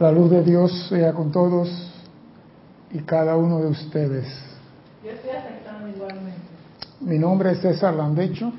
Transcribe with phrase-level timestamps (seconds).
[0.00, 1.68] La luz de Dios sea con todos
[2.90, 4.26] y cada uno de ustedes.
[5.04, 6.40] Yo estoy aceptando igualmente.
[7.00, 8.52] Mi nombre es César Landecho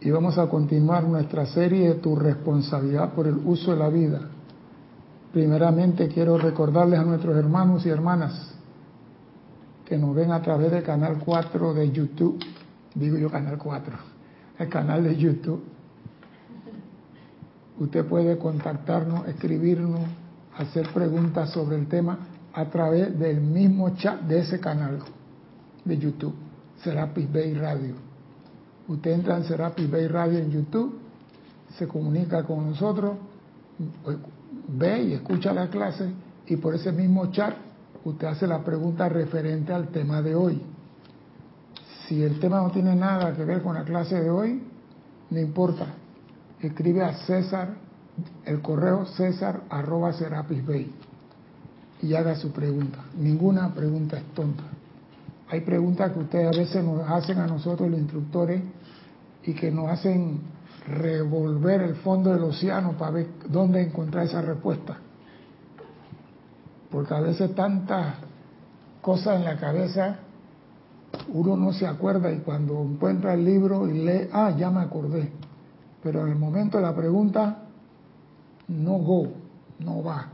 [0.00, 4.20] y vamos a continuar nuestra serie de Tu responsabilidad por el uso de la vida.
[5.30, 8.54] Primeramente quiero recordarles a nuestros hermanos y hermanas
[9.84, 12.42] que nos ven a través del canal 4 de YouTube,
[12.94, 13.94] digo yo canal 4,
[14.58, 15.62] el canal de YouTube
[17.78, 20.00] Usted puede contactarnos, escribirnos,
[20.56, 22.18] hacer preguntas sobre el tema
[22.52, 24.98] a través del mismo chat de ese canal
[25.84, 26.34] de YouTube,
[26.82, 27.94] Serapis Bay Radio.
[28.88, 30.98] Usted entra en Serapis Bay Radio en YouTube,
[31.78, 33.16] se comunica con nosotros,
[34.68, 36.12] ve y escucha la clase
[36.46, 37.54] y por ese mismo chat
[38.04, 40.60] usted hace la pregunta referente al tema de hoy.
[42.06, 44.62] Si el tema no tiene nada que ver con la clase de hoy,
[45.30, 45.86] no importa,
[46.68, 47.74] escribe a César,
[48.44, 50.92] el correo César arroba Serapis Bay
[52.02, 52.98] y haga su pregunta.
[53.16, 54.64] Ninguna pregunta es tonta.
[55.48, 58.62] Hay preguntas que ustedes a veces nos hacen a nosotros los instructores
[59.44, 60.40] y que nos hacen
[60.86, 64.96] revolver el fondo del océano para ver dónde encontrar esa respuesta.
[66.90, 68.16] Porque a veces tantas
[69.00, 70.18] cosas en la cabeza
[71.28, 75.30] uno no se acuerda y cuando encuentra el libro y lee, ah, ya me acordé
[76.02, 77.58] pero en el momento de la pregunta,
[78.68, 79.28] no go,
[79.78, 80.28] no va.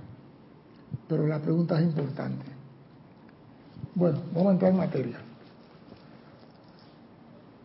[1.07, 2.47] Pero la pregunta es importante.
[3.95, 5.19] Bueno, vamos a entrar en materia.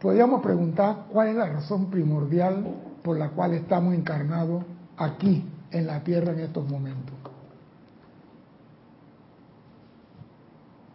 [0.02, 2.66] Podríamos preguntar cuál es la razón primordial
[3.04, 4.64] por la cual estamos encarnados
[4.98, 7.14] aquí en la Tierra en estos momentos.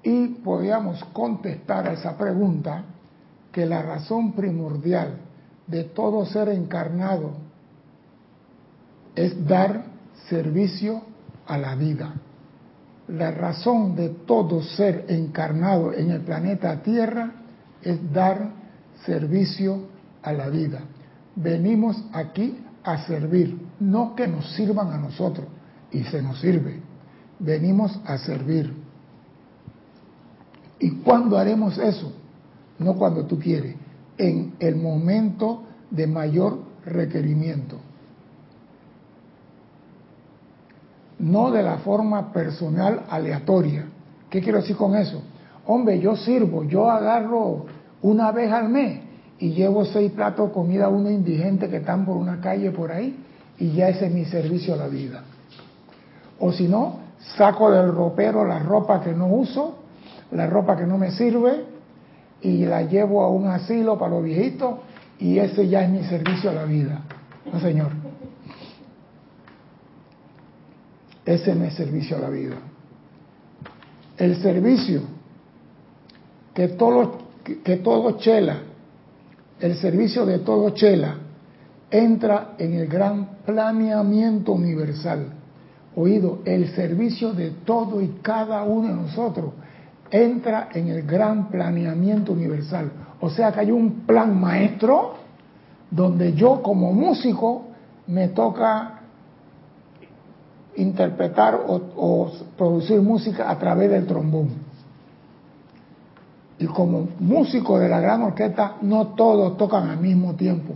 [0.02, 2.84] Y podríamos contestar a esa pregunta
[3.52, 5.27] que la razón primordial
[5.68, 7.32] de todo ser encarnado
[9.14, 9.84] es dar
[10.28, 11.02] servicio
[11.46, 12.14] a la vida.
[13.08, 17.32] La razón de todo ser encarnado en el planeta Tierra
[17.82, 18.50] es dar
[19.04, 19.86] servicio
[20.22, 20.80] a la vida.
[21.36, 25.46] Venimos aquí a servir, no que nos sirvan a nosotros,
[25.90, 26.80] y se nos sirve.
[27.38, 28.74] Venimos a servir.
[30.78, 32.12] ¿Y cuándo haremos eso?
[32.78, 33.74] No cuando tú quieres,
[34.18, 37.78] en el momento de mayor requerimiento.
[41.18, 43.86] No de la forma personal aleatoria.
[44.28, 45.22] ¿Qué quiero decir con eso?
[45.66, 47.66] Hombre, yo sirvo, yo agarro
[48.02, 49.00] una vez al mes
[49.38, 52.92] y llevo seis platos de comida a unos indigentes que están por una calle por
[52.92, 53.16] ahí
[53.58, 55.22] y ya ese es mi servicio a la vida.
[56.40, 57.00] O si no,
[57.36, 59.78] saco del ropero la ropa que no uso,
[60.30, 61.77] la ropa que no me sirve
[62.40, 64.74] y la llevo a un asilo para los viejitos
[65.18, 67.02] y ese ya es mi servicio a la vida.
[67.52, 67.90] No, Señor.
[71.24, 72.56] Ese es mi servicio a la vida.
[74.16, 75.02] El servicio
[76.54, 78.62] que todo, que todo chela,
[79.60, 81.16] el servicio de todo chela,
[81.90, 85.34] entra en el gran planeamiento universal.
[85.96, 89.52] Oído, el servicio de todo y cada uno de nosotros
[90.10, 92.90] entra en el gran planeamiento universal.
[93.20, 95.14] O sea que hay un plan maestro
[95.90, 97.66] donde yo como músico
[98.06, 99.00] me toca
[100.76, 104.48] interpretar o, producir música a través del trombón.
[106.60, 110.74] Y como músico de la gran orquesta, no todos tocan al mismo tiempo.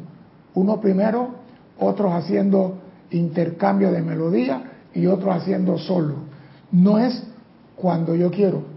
[0.54, 1.30] Uno primero,
[1.78, 2.78] otros haciendo
[3.10, 4.62] intercambio de melodía
[4.94, 6.14] y otros haciendo solo.
[6.70, 7.22] No es
[7.76, 8.71] cuando yo quiero.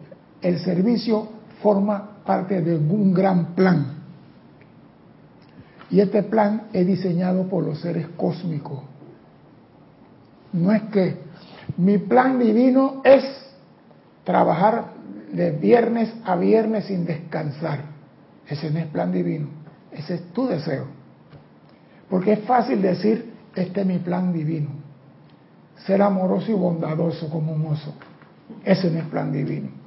[0.46, 1.28] El servicio
[1.64, 3.96] forma parte de un gran plan.
[5.90, 8.84] Y este plan es diseñado por los seres cósmicos.
[10.54, 11.18] No es que
[11.78, 13.24] mi plan divino es
[14.24, 14.92] trabajar
[15.34, 17.80] de viernes a viernes sin descansar.
[18.48, 19.48] Ese no es plan divino.
[19.92, 20.86] Ese es tu deseo.
[22.08, 24.70] Porque es fácil decir, este es mi plan divino.
[25.88, 27.96] Ser amoroso y bondadoso como un oso.
[28.64, 29.85] Ese no es plan divino.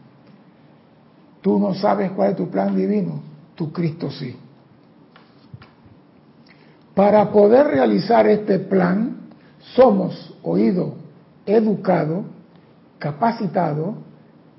[1.40, 3.20] Tú no sabes cuál es tu plan divino,
[3.54, 4.36] tu Cristo sí.
[6.94, 9.18] Para poder realizar este plan,
[9.74, 10.94] somos oído,
[11.46, 12.24] educado,
[12.98, 13.94] capacitado,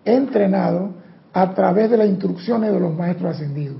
[0.05, 0.91] entrenado
[1.33, 3.77] a través de las instrucciones de los maestros ascendidos.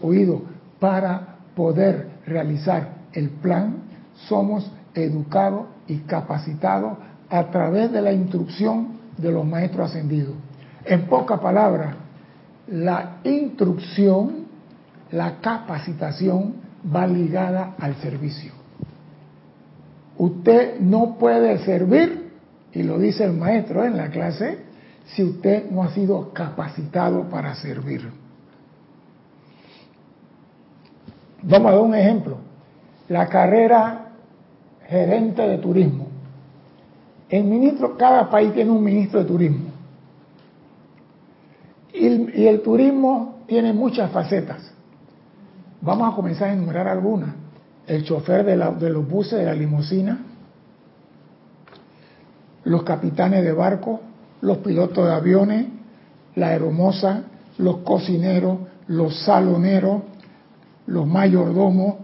[0.00, 0.42] Oído,
[0.80, 3.82] para poder realizar el plan,
[4.26, 6.98] somos educados y capacitados
[7.28, 10.34] a través de la instrucción de los maestros ascendidos.
[10.84, 11.94] En pocas palabras,
[12.70, 14.46] la instrucción,
[15.10, 16.54] la capacitación
[16.94, 18.52] va ligada al servicio.
[20.16, 22.30] Usted no puede servir
[22.72, 24.58] y lo dice el maestro en la clase,
[25.06, 28.10] si usted no ha sido capacitado para servir.
[31.42, 32.38] Vamos a dar un ejemplo.
[33.08, 34.08] La carrera
[34.86, 36.08] gerente de turismo.
[37.28, 39.77] El ministro, cada país tiene un ministro de turismo.
[41.98, 44.70] Y el, turismo tiene muchas facetas.
[45.80, 47.30] Vamos a comenzar a enumerar algunas.
[47.88, 50.18] El chofer de, de los buses, de la limusina,
[52.64, 54.00] los capitanes de barco,
[54.42, 55.66] los pilotos de aviones,
[56.36, 57.22] la aeromoza,
[57.58, 60.02] los cocineros, los saloneros,
[60.86, 61.96] los mayordomos,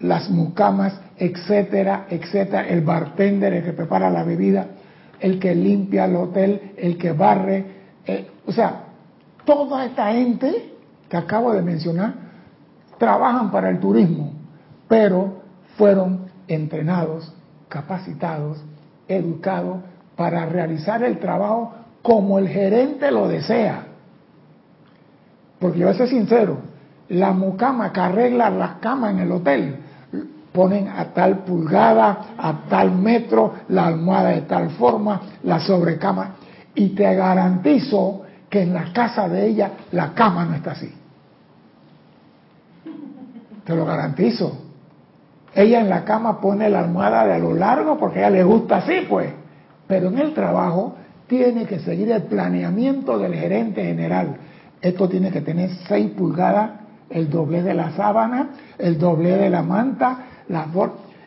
[0.00, 4.66] las mucamas, etcétera, etcétera, el bartender, el que prepara la bebida,
[5.20, 7.66] el que limpia el hotel, el que barre,
[8.06, 8.83] eh, o sea,
[9.44, 10.72] toda esta gente
[11.08, 12.14] que acabo de mencionar
[12.98, 14.32] trabajan para el turismo,
[14.88, 15.42] pero
[15.76, 17.32] fueron entrenados,
[17.68, 18.62] capacitados,
[19.08, 19.78] educados
[20.16, 23.86] para realizar el trabajo como el gerente lo desea.
[25.58, 26.58] Porque yo voy a ser sincero,
[27.08, 29.76] la mucama que arregla las camas en el hotel,
[30.52, 36.36] ponen a tal pulgada, a tal metro, la almohada de tal forma, la sobrecama,
[36.74, 38.23] y te garantizo
[38.54, 40.88] que en la casa de ella la cama no está así.
[43.64, 44.56] Te lo garantizo.
[45.52, 48.44] Ella en la cama pone la almohada de a lo largo porque a ella le
[48.44, 49.30] gusta así, pues.
[49.88, 50.94] Pero en el trabajo
[51.26, 54.36] tiene que seguir el planeamiento del gerente general.
[54.80, 56.70] Esto tiene que tener 6 pulgadas,
[57.10, 60.68] el doble de la sábana, el doble de la manta, la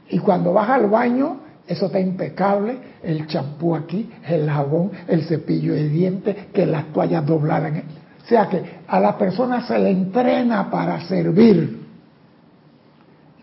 [0.09, 5.73] y cuando vas al baño, eso está impecable, el champú aquí, el jabón, el cepillo
[5.73, 7.83] de dientes, que las toallas dobladas.
[8.23, 11.85] O sea que a la persona se le entrena para servir.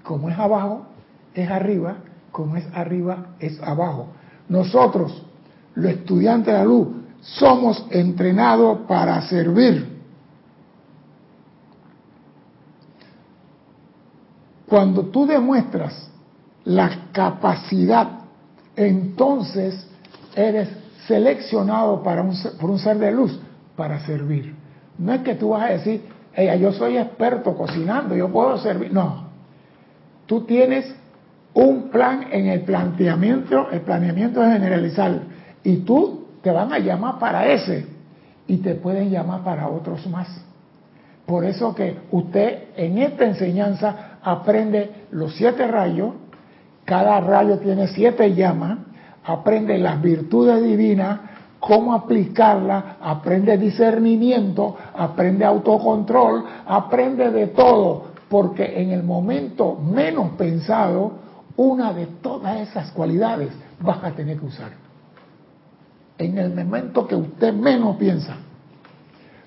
[0.03, 0.87] Como es abajo,
[1.35, 1.97] es arriba,
[2.33, 4.09] como es arriba, es abajo.
[4.49, 5.23] Nosotros,
[5.75, 6.89] los estudiantes de la luz,
[7.21, 9.95] somos entrenados para servir.
[14.67, 16.11] Cuando tú demuestras
[16.65, 18.09] la capacidad,
[18.77, 19.87] entonces
[20.35, 20.69] eres
[21.07, 23.39] seleccionado para un, por un ser de luz
[23.77, 24.55] para servir.
[24.99, 26.03] No es que tú vas a decir,
[26.35, 28.93] ella, yo soy experto cocinando, yo puedo servir.
[28.93, 29.29] No,
[30.27, 30.95] tú tienes
[31.53, 35.21] un plan en el planteamiento, el planeamiento generalizado,
[35.63, 37.87] y tú te van a llamar para ese
[38.47, 40.29] y te pueden llamar para otros más.
[41.27, 46.13] Por eso que usted en esta enseñanza aprende los siete rayos,
[46.85, 48.79] cada rayo tiene siete llamas,
[49.25, 51.21] aprende las virtudes divinas,
[51.61, 61.13] cómo aplicarlas, aprende discernimiento, aprende autocontrol, aprende de todo, porque en el momento menos pensado,
[61.57, 63.51] una de todas esas cualidades
[63.81, 64.73] vas a tener que usar.
[66.19, 68.37] En el momento que usted menos piensa.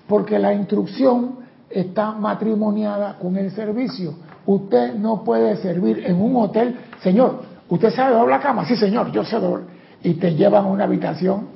[0.07, 1.39] Porque la instrucción
[1.69, 4.15] está matrimoniada con el servicio.
[4.47, 6.77] Usted no puede servir en un hotel.
[7.03, 8.65] Señor, ¿usted sabe doblar la cama?
[8.65, 9.67] Sí, señor, yo sé doblar.
[10.01, 11.49] Y te llevan a una habitación,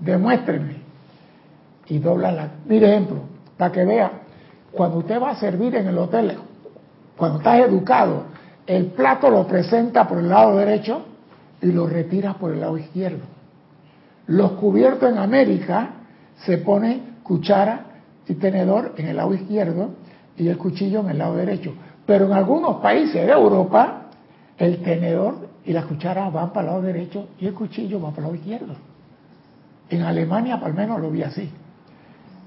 [0.00, 0.76] demuéstrenme.
[1.86, 2.48] Y dobla la...
[2.64, 3.18] Mire ejemplo,
[3.58, 4.10] para que vea,
[4.72, 6.38] cuando usted va a servir en el hotel,
[7.14, 8.22] cuando estás educado,
[8.66, 11.02] el plato lo presenta por el lado derecho
[11.60, 13.24] y lo retira por el lado izquierdo.
[14.28, 15.90] Los cubiertos en América
[16.46, 17.84] se pone cuchara
[18.26, 19.90] y tenedor en el lado izquierdo
[20.38, 21.74] y el cuchillo en el lado derecho.
[22.10, 24.06] Pero en algunos países de Europa,
[24.58, 28.22] el tenedor y la cuchara van para el lado derecho y el cuchillo va para
[28.22, 28.74] el lado izquierdo.
[29.88, 31.48] En Alemania, al menos, lo vi así.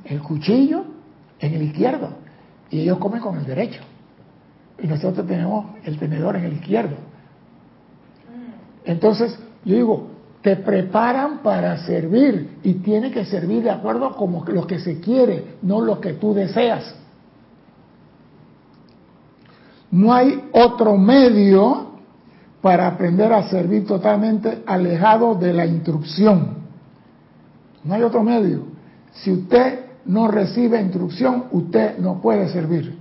[0.03, 0.84] El cuchillo
[1.39, 2.10] en el izquierdo
[2.72, 3.79] y ellos comen con el derecho
[4.82, 6.98] y nosotros tenemos el tenedor en el izquierdo.
[8.84, 10.08] Entonces, yo digo,
[10.41, 15.55] te preparan para servir y tiene que servir de acuerdo como lo que se quiere,
[15.62, 17.02] no lo que tú deseas.
[19.94, 21.92] No hay otro medio
[22.64, 26.56] para aprender a servir totalmente alejado de la instrucción.
[27.84, 28.64] No hay otro medio.
[29.12, 32.98] Si usted no recibe instrucción, usted no puede servir.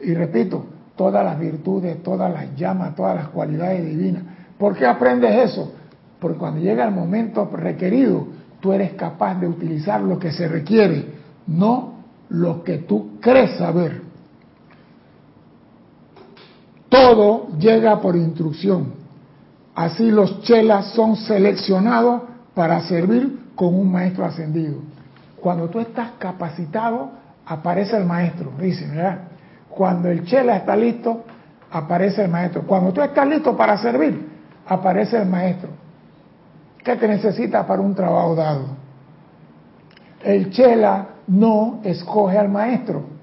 [0.00, 0.64] Y repito,
[0.94, 4.22] todas las virtudes, todas las llamas, todas las cualidades divinas.
[4.56, 5.72] ¿Por qué aprendes eso?
[6.20, 8.28] Porque cuando llega el momento requerido,
[8.60, 11.04] tú eres capaz de utilizar lo que se requiere,
[11.48, 11.94] no
[12.28, 14.03] lo que tú crees saber.
[16.94, 18.94] Todo llega por instrucción.
[19.74, 22.22] Así los chelas son seleccionados
[22.54, 24.76] para servir con un maestro ascendido.
[25.40, 27.10] Cuando tú estás capacitado,
[27.46, 29.22] aparece el maestro, dice, ¿verdad?
[29.70, 31.24] Cuando el chela está listo,
[31.68, 32.62] aparece el maestro.
[32.62, 34.28] Cuando tú estás listo para servir,
[34.64, 35.70] aparece el maestro.
[36.84, 38.66] ¿Qué te necesita para un trabajo dado?
[40.22, 43.13] El chela no escoge al maestro.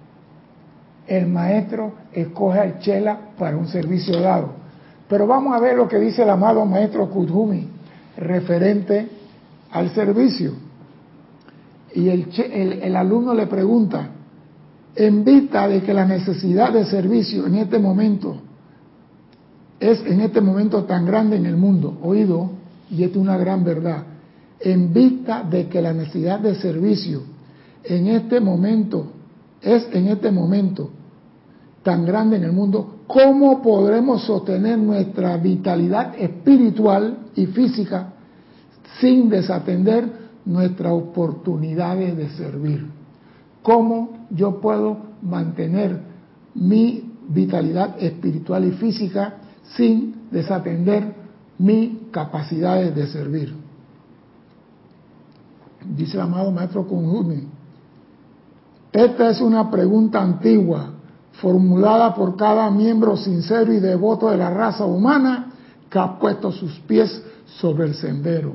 [1.11, 4.53] El maestro escoge al chela para un servicio dado.
[5.09, 7.67] Pero vamos a ver lo que dice el amado maestro Kudhumi
[8.15, 9.09] referente
[9.71, 10.53] al servicio.
[11.93, 12.29] Y el,
[12.81, 14.07] el, alumno le pregunta,
[14.95, 18.37] en vista de que la necesidad de servicio en este momento
[19.81, 22.51] es en este momento tan grande en el mundo, oído,
[22.89, 24.03] y es una gran verdad,
[24.61, 27.23] en vista de que la necesidad de servicio
[27.83, 29.11] en este momento
[29.61, 30.91] es en este momento
[31.83, 38.13] tan grande en el mundo, ¿cómo podremos sostener nuestra vitalidad espiritual y física
[38.99, 42.87] sin desatender nuestras oportunidades de servir?
[43.63, 45.99] ¿Cómo yo puedo mantener
[46.53, 49.35] mi vitalidad espiritual y física
[49.75, 51.15] sin desatender
[51.57, 53.55] mis capacidades de servir?
[55.95, 57.47] Dice el amado maestro Kunjumi.
[58.91, 60.91] Esta es una pregunta antigua
[61.33, 65.51] formulada por cada miembro sincero y devoto de la raza humana
[65.89, 68.53] que ha puesto sus pies sobre el sendero.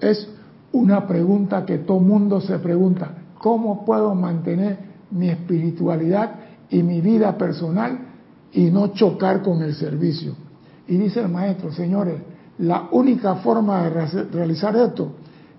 [0.00, 0.28] Es
[0.72, 4.78] una pregunta que todo mundo se pregunta, ¿cómo puedo mantener
[5.10, 6.34] mi espiritualidad
[6.68, 7.98] y mi vida personal
[8.52, 10.34] y no chocar con el servicio?
[10.86, 12.20] Y dice el maestro, señores,
[12.58, 15.12] la única forma de realizar esto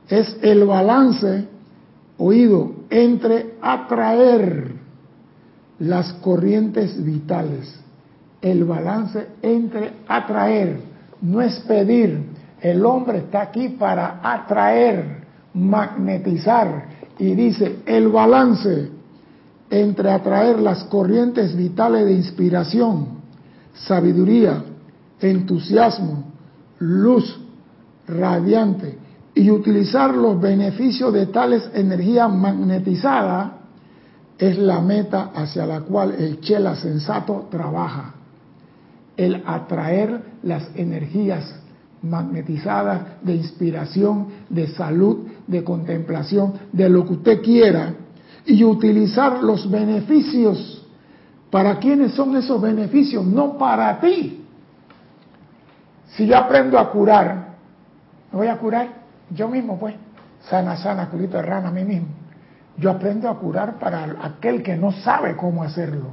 [0.07, 1.47] es el balance,
[2.17, 4.76] oído, entre atraer
[5.79, 7.73] las corrientes vitales,
[8.41, 10.79] el balance entre atraer,
[11.21, 12.37] no es pedir.
[12.61, 16.85] El hombre está aquí para atraer, magnetizar.
[17.19, 18.89] Y dice, el balance
[19.69, 23.07] entre atraer las corrientes vitales de inspiración,
[23.73, 24.63] sabiduría,
[25.19, 26.23] entusiasmo,
[26.79, 27.39] luz
[28.07, 28.97] radiante
[29.35, 33.56] y utilizar los beneficios de tales energías magnetizadas
[34.37, 38.13] es la meta hacia la cual el chela sensato trabaja.
[39.15, 41.55] El atraer las energías
[42.03, 47.93] magnetizadas de inspiración, de salud, de contemplación, de lo que usted quiera,
[48.45, 50.85] y utilizar los beneficios.
[51.49, 53.25] ¿Para quiénes son esos beneficios?
[53.25, 54.45] No para ti.
[56.15, 57.55] Si yo aprendo a curar,
[58.31, 58.89] ¿me voy a curar?
[59.31, 59.95] Yo mismo, pues.
[60.49, 62.07] Sana, sana, culito de rana a mí mismo.
[62.77, 66.11] Yo aprendo a curar para aquel que no sabe cómo hacerlo.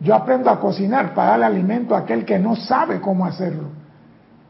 [0.00, 3.68] Yo aprendo a cocinar para darle alimento a aquel que no sabe cómo hacerlo.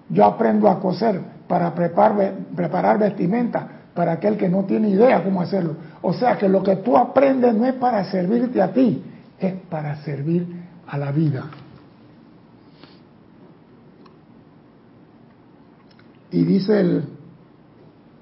[0.08, 5.42] Yo aprendo a coser para preparar, preparar vestimenta para aquel que no tiene idea cómo
[5.42, 5.76] hacerlo.
[6.02, 9.02] O sea que lo que tú aprendes no es para servirte a ti,
[9.38, 10.46] es para servir
[10.86, 11.44] a la vida.
[16.30, 17.04] Y dice el,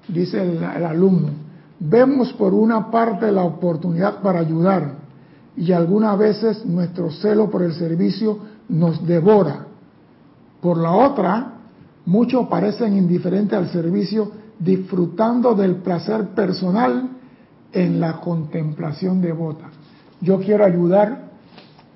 [0.07, 1.46] dice el alumno,
[1.79, 4.95] Vemos por una parte la oportunidad para ayudar
[5.55, 9.65] y algunas veces nuestro celo por el servicio nos devora.
[10.61, 11.53] Por la otra,
[12.05, 17.09] muchos parecen indiferentes al servicio disfrutando del placer personal
[17.71, 19.65] en la contemplación devota.
[20.21, 21.27] Yo quiero ayudar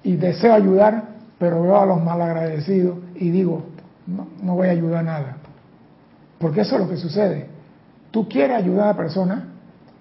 [0.03, 3.63] y deseo ayudar, pero veo a los malagradecidos y digo,
[4.05, 5.37] no, no voy a ayudar nada.
[6.37, 7.47] Porque eso es lo que sucede.
[8.11, 9.50] Tú quieres ayudar a la persona,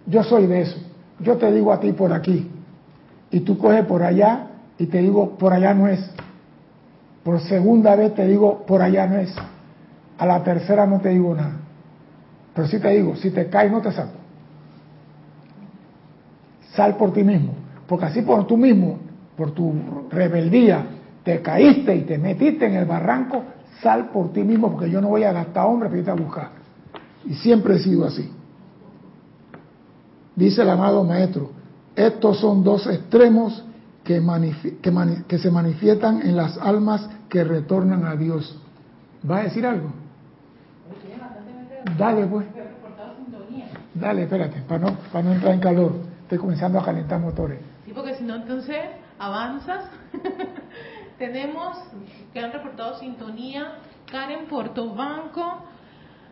[0.07, 0.79] yo soy de eso.
[1.21, 2.51] Yo te digo a ti por aquí.
[3.31, 6.01] Y tú coges por allá y te digo por allá no es.
[7.23, 9.35] Por segunda vez te digo por allá no es.
[10.19, 11.57] A la tercera no te digo nada.
[12.55, 14.19] Pero sí te digo, si te caes no te saco.
[16.75, 17.53] Sal por ti mismo.
[17.87, 18.99] Porque así por tú mismo,
[19.37, 19.73] por tu
[20.11, 20.85] rebeldía,
[21.25, 23.43] te caíste y te metiste en el barranco,
[23.83, 26.49] sal por ti mismo porque yo no voy a gastar hombre para irte a buscar.
[27.25, 28.31] Y siempre he sido así.
[30.37, 31.51] Dice el amado maestro,
[31.97, 33.65] estos son dos extremos
[34.05, 34.23] que,
[35.29, 38.57] que, se manifiestan en las almas que retornan a Dios.
[39.29, 39.93] ¿Va a decir algo?
[41.99, 42.47] Dale, pues.
[43.95, 45.93] Dale, espérate, para no, para no entrar en calor.
[46.23, 47.59] Estoy comenzando a calentar motores.
[47.85, 48.79] Sí, porque si no, entonces
[49.19, 49.85] avanzas.
[51.19, 51.77] Tenemos
[52.33, 53.75] que han reportado sintonía
[54.11, 55.65] Karen Portobanco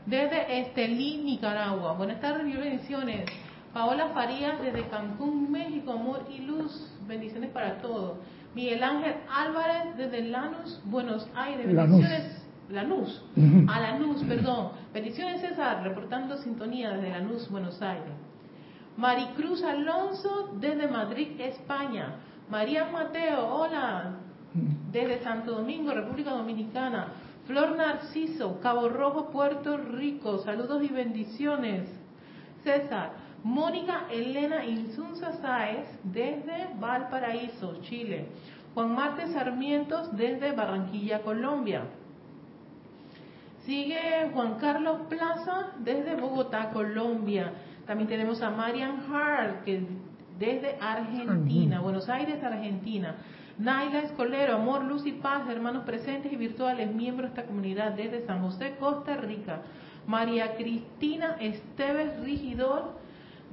[0.06, 1.92] desde Estelí, Nicaragua.
[1.92, 3.26] Buenas tardes y bendiciones.
[3.72, 8.18] Paola Farías desde Cancún, México, amor y luz, bendiciones para todos.
[8.54, 12.44] Miguel Ángel Álvarez desde Lanús, Buenos Aires, bendiciones.
[12.70, 13.24] Lanús,
[13.66, 14.72] a Lanús, perdón.
[14.92, 18.12] Bendiciones César, reportando sintonía desde Lanús, Buenos Aires.
[18.96, 22.16] Maricruz Alonso desde Madrid, España.
[22.50, 24.16] María Mateo, hola,
[24.90, 27.08] desde Santo Domingo, República Dominicana.
[27.46, 30.38] Flor Narciso, Cabo Rojo, Puerto Rico.
[30.38, 31.88] Saludos y bendiciones.
[32.62, 33.12] César,
[33.44, 38.26] Mónica Elena Insunza Sáez, desde Valparaíso, Chile.
[38.74, 41.82] Juan Marte Sarmientos, desde Barranquilla, Colombia.
[43.64, 47.52] Sigue Juan Carlos Plaza, desde Bogotá, Colombia.
[47.86, 49.86] También tenemos a Marian Hart, que
[50.38, 53.16] desde Argentina, Buenos Aires, Argentina.
[53.58, 58.24] Naila Escolero, Amor, Luz y Paz, hermanos presentes y virtuales, miembros de esta comunidad desde
[58.24, 59.62] San José, Costa Rica.
[60.06, 62.92] María Cristina Esteves Rigidor,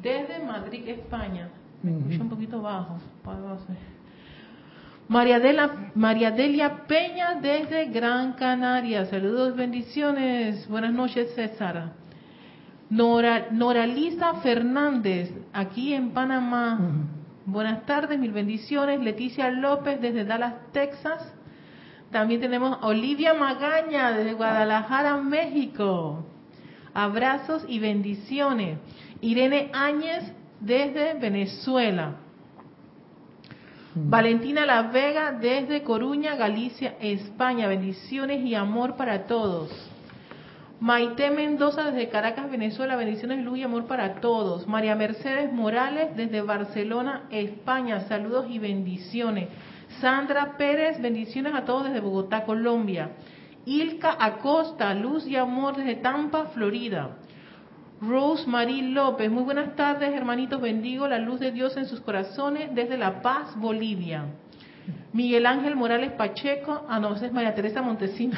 [0.02, 1.50] desde Madrid, España.
[1.84, 2.98] Me escucho un poquito bajo.
[5.08, 5.40] María,
[5.94, 9.06] María Delia Peña desde Gran Canaria.
[9.06, 10.68] Saludos, bendiciones.
[10.68, 11.92] Buenas noches, César.
[12.90, 16.80] Nora, Noralisa Fernández, aquí en Panamá.
[17.46, 19.00] Buenas tardes, mil bendiciones.
[19.00, 21.34] Leticia López desde Dallas, Texas.
[22.12, 26.25] También tenemos Olivia Magaña desde Guadalajara, México.
[26.94, 28.80] Abrazos y bendiciones.
[29.25, 30.24] Irene Áñez
[30.60, 32.17] desde Venezuela.
[33.96, 37.67] Valentina La Vega desde Coruña, Galicia, España.
[37.67, 39.72] Bendiciones y amor para todos.
[40.79, 42.96] Maite Mendoza desde Caracas, Venezuela.
[42.96, 44.67] Bendiciones, luz y amor para todos.
[44.67, 48.01] María Mercedes Morales desde Barcelona, España.
[48.01, 49.50] Saludos y bendiciones.
[50.01, 53.13] Sandra Pérez, bendiciones a todos desde Bogotá, Colombia.
[53.65, 57.17] Ilka Acosta, luz y amor desde Tampa, Florida.
[58.08, 60.62] Rose Marie López, muy buenas tardes, hermanitos.
[60.62, 64.26] Bendigo la luz de Dios en sus corazones desde La Paz, Bolivia.
[65.14, 68.38] Miguel Ángel Morales Pacheco, ah no, es María Teresa Montesino.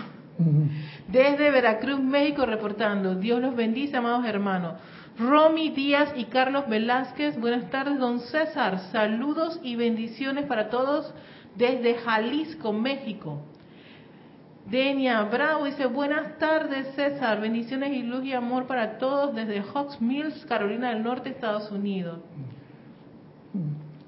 [1.08, 3.16] Desde Veracruz, México, reportando.
[3.16, 4.76] Dios los bendice, amados hermanos.
[5.18, 8.80] Romy Díaz y Carlos Velázquez, buenas tardes, don César.
[8.92, 11.14] Saludos y bendiciones para todos
[11.56, 13.42] desde Jalisco, México.
[14.70, 20.02] Denia Bravo dice, buenas tardes César, bendiciones y luz y amor para todos desde Hawks
[20.02, 22.20] Mills, Carolina del Norte, Estados Unidos.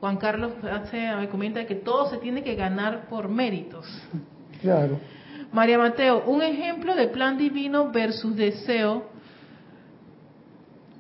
[0.01, 3.85] Juan Carlos hace, me comenta que todo se tiene que ganar por méritos.
[4.61, 4.99] Claro.
[5.53, 9.05] María Mateo, un ejemplo de plan divino versus deseo.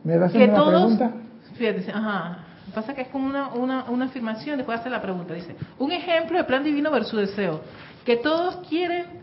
[0.05, 1.11] ¿Me das una pregunta?
[1.55, 2.45] Fíjate, ajá.
[2.73, 5.33] Pasa que es como una, una, una afirmación, después hace la pregunta.
[5.33, 7.59] Dice, un ejemplo de plan divino versus deseo.
[8.05, 9.19] Que todos quieren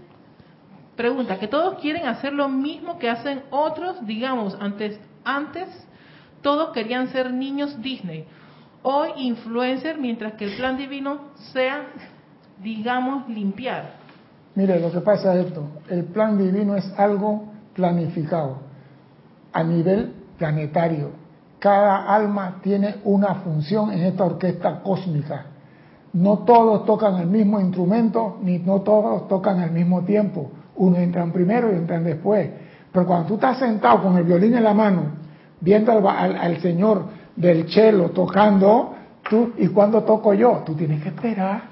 [0.97, 5.69] Pregunta, que todos quieren hacer lo mismo que hacen otros, digamos, antes, antes
[6.41, 8.25] todos querían ser niños Disney.
[8.83, 11.19] Hoy influencer, mientras que el plan divino
[11.53, 11.89] sea,
[12.63, 13.91] digamos, limpiar.
[14.55, 18.61] Mire, lo que pasa es esto, el plan divino es algo planificado
[19.53, 21.11] a nivel planetario.
[21.59, 25.47] Cada alma tiene una función en esta orquesta cósmica.
[26.15, 30.51] No todos tocan el mismo instrumento, ni no todos tocan al mismo tiempo.
[30.77, 32.49] Uno entran primero y entran después.
[32.93, 35.03] Pero cuando tú estás sentado con el violín en la mano,
[35.61, 38.95] viendo al, señor del cello tocando,
[39.29, 40.63] tú, ¿y cuando toco yo?
[40.65, 41.63] Tú tienes que esperar.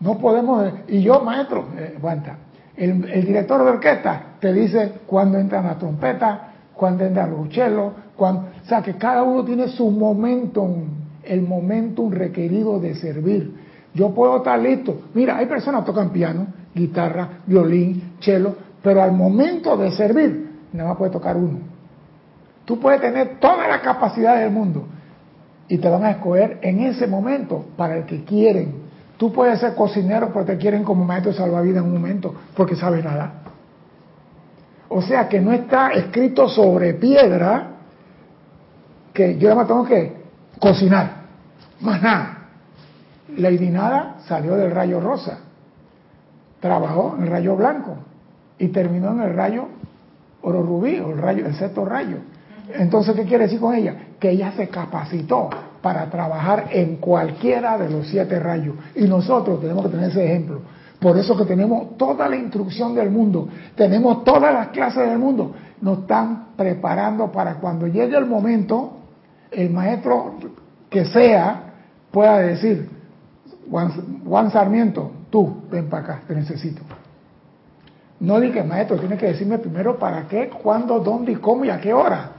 [0.00, 0.72] No podemos.
[0.88, 2.36] Y yo, maestro, eh, aguanta.
[2.76, 6.38] El, director de orquesta te dice cuándo entran las trompetas,
[6.74, 10.84] cuándo entran los chelos, cuando, o sea que cada uno tiene su momentum,
[11.22, 13.54] el momentum requerido de servir.
[13.94, 15.02] Yo puedo estar listo.
[15.14, 20.90] Mira, hay personas que tocan piano, guitarra, violín, cello, pero al momento de servir, nada
[20.90, 21.58] más puede tocar uno.
[22.64, 24.86] Tú puedes tener toda la capacidad del mundo
[25.68, 28.82] y te van a escoger en ese momento para el que quieren.
[29.16, 33.04] Tú puedes ser cocinero porque te quieren como maestro salvavidas en un momento porque sabes
[33.04, 33.34] nada.
[34.88, 37.68] O sea que no está escrito sobre piedra
[39.12, 40.22] que yo me tengo que
[40.58, 41.22] cocinar.
[41.80, 42.38] Más nada.
[43.36, 45.38] Lady Nada salió del rayo rosa
[46.62, 47.96] trabajó en el rayo blanco
[48.56, 49.66] y terminó en el rayo
[50.42, 52.18] oro rubí, o el, rayo, el sexto rayo.
[52.74, 53.94] Entonces, ¿qué quiere decir con ella?
[54.18, 55.50] Que ella se capacitó
[55.82, 58.76] para trabajar en cualquiera de los siete rayos.
[58.94, 60.60] Y nosotros tenemos que tener ese ejemplo.
[61.00, 65.52] Por eso que tenemos toda la instrucción del mundo, tenemos todas las clases del mundo.
[65.80, 68.98] Nos están preparando para cuando llegue el momento,
[69.50, 70.34] el maestro
[70.88, 71.72] que sea
[72.12, 72.88] pueda decir,
[73.68, 76.82] Juan Sarmiento, Tú, ven para acá, te necesito.
[78.20, 81.80] No digas, maestro, tienes que decirme primero para qué, cuándo, dónde y cómo y a
[81.80, 82.32] qué hora.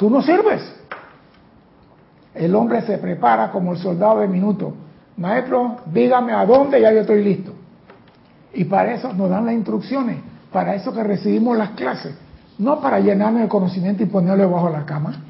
[0.00, 0.60] Tú no sirves.
[2.34, 4.74] El hombre se prepara como el soldado de minuto.
[5.16, 7.52] Maestro, dígame a dónde, ya yo estoy listo.
[8.52, 10.16] Y para eso nos dan las instrucciones,
[10.52, 12.16] para eso que recibimos las clases,
[12.58, 15.22] no para llenarme de conocimiento y ponerlo bajo la cama.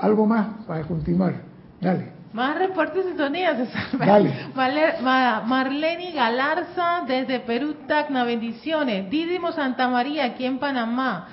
[0.00, 1.34] Algo más para continuar.
[1.80, 2.21] Dale.
[2.32, 3.54] Más reportes de sintonía,
[3.98, 4.32] Dale.
[4.54, 9.10] Marlene Galarza desde Perú, Tacna, bendiciones.
[9.10, 11.28] Didimo Santa María aquí en Panamá.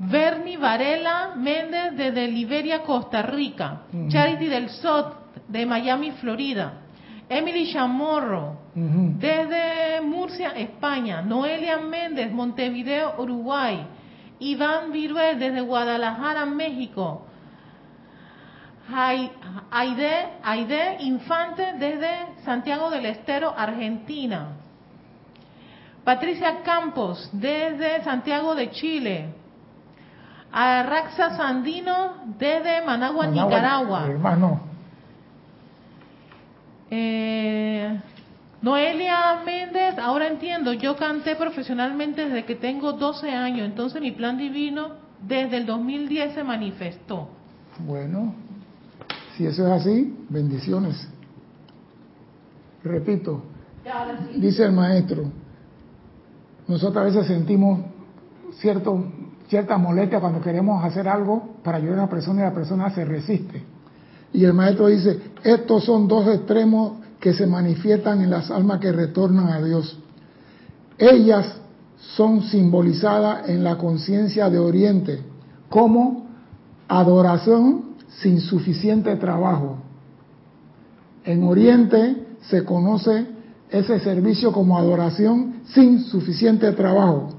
[0.00, 3.82] Bernie Varela Méndez desde Liberia, Costa Rica.
[4.08, 6.80] Charity del Sot de Miami, Florida.
[7.28, 11.22] Emily Chamorro desde Murcia, España.
[11.22, 13.86] Noelia Méndez, Montevideo, Uruguay.
[14.40, 17.28] Iván Viruel desde Guadalajara, México.
[18.90, 24.48] Aide, Aide Infante desde Santiago del Estero, Argentina.
[26.04, 29.34] Patricia Campos desde Santiago de Chile.
[30.52, 34.06] Raxa Sandino desde Managua, Nicaragua.
[34.06, 34.60] Hermano.
[36.90, 37.98] Eh,
[38.60, 44.36] Noelia Méndez, ahora entiendo, yo canté profesionalmente desde que tengo 12 años, entonces mi plan
[44.36, 44.90] divino
[45.20, 47.30] desde el 2010 se manifestó.
[47.78, 48.34] Bueno,
[49.36, 51.08] si eso es así, bendiciones.
[52.84, 53.42] Repito,
[54.36, 55.24] dice el maestro,
[56.68, 57.80] nosotros a veces sentimos
[58.58, 59.04] cierto,
[59.48, 63.04] cierta molestia cuando queremos hacer algo para ayudar a una persona y la persona se
[63.04, 63.62] resiste.
[64.32, 68.90] Y el maestro dice, estos son dos extremos que se manifiestan en las almas que
[68.90, 69.98] retornan a Dios.
[70.98, 71.60] Ellas
[72.16, 75.22] son simbolizadas en la conciencia de Oriente
[75.68, 76.26] como
[76.88, 79.78] adoración sin suficiente trabajo.
[81.24, 83.26] En Oriente se conoce
[83.70, 87.30] ese servicio como adoración sin suficiente trabajo.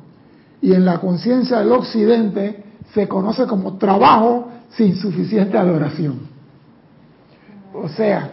[0.61, 6.21] Y en la conciencia del Occidente se conoce como trabajo sin suficiente adoración.
[7.73, 8.31] O sea,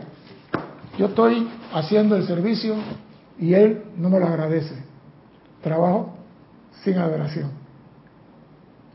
[0.99, 2.75] yo estoy haciendo el servicio
[3.39, 4.75] y él no me lo agradece.
[5.63, 6.15] Trabajo
[6.85, 7.51] sin adoración.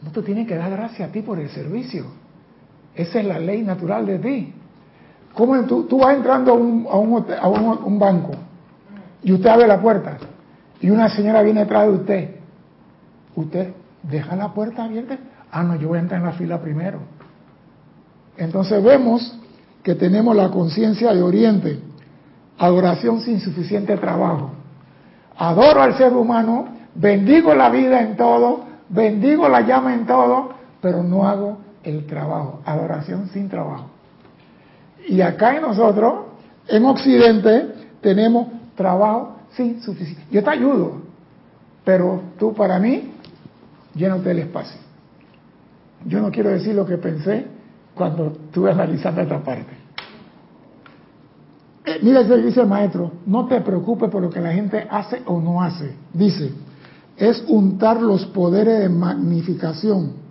[0.01, 2.05] No te tiene que dar gracias a ti por el servicio.
[2.95, 4.53] Esa es la ley natural de ti.
[5.33, 8.31] ¿Cómo tú, tú vas entrando a, un, a, un, banco
[9.21, 10.17] y usted abre la puerta
[10.79, 12.35] y una señora viene detrás de usted?
[13.35, 15.17] ¿Usted deja la puerta abierta?
[15.51, 16.99] Ah, no, yo voy a entrar en la fila primero.
[18.37, 19.37] Entonces vemos
[19.83, 21.79] que tenemos la conciencia de Oriente,
[22.57, 24.51] adoración sin suficiente trabajo.
[25.37, 31.03] Adoro al ser humano, bendigo la vida en todo, bendigo la llama en todo, pero
[31.03, 33.85] no hago el trabajo, adoración sin trabajo.
[35.07, 36.25] Y acá en nosotros,
[36.67, 37.67] en Occidente,
[38.01, 40.23] tenemos trabajo sin suficiente.
[40.31, 41.01] Yo te ayudo,
[41.83, 43.13] pero tú para mí,
[43.93, 44.79] llénate el espacio.
[46.05, 47.45] Yo no quiero decir lo que pensé
[47.93, 49.73] cuando estuve analizando esta parte.
[51.85, 55.39] Eh, mira, dice el maestro, no te preocupes por lo que la gente hace o
[55.39, 55.95] no hace.
[56.13, 56.51] Dice,
[57.15, 60.24] es untar los poderes de magnificación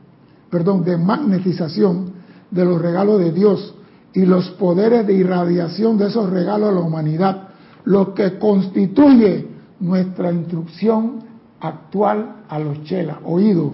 [0.55, 2.13] perdón, de magnetización
[2.49, 3.75] de los regalos de Dios
[4.13, 7.49] y los poderes de irradiación de esos regalos a la humanidad,
[7.83, 9.49] lo que constituye
[9.81, 11.25] nuestra instrucción
[11.59, 13.73] actual a los chelas, oído,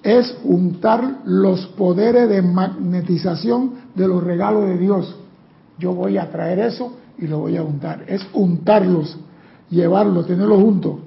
[0.00, 5.16] es untar los poderes de magnetización de los regalos de Dios.
[5.76, 8.04] Yo voy a traer eso y lo voy a untar.
[8.06, 9.18] Es untarlos,
[9.70, 10.98] llevarlos, tenerlos juntos.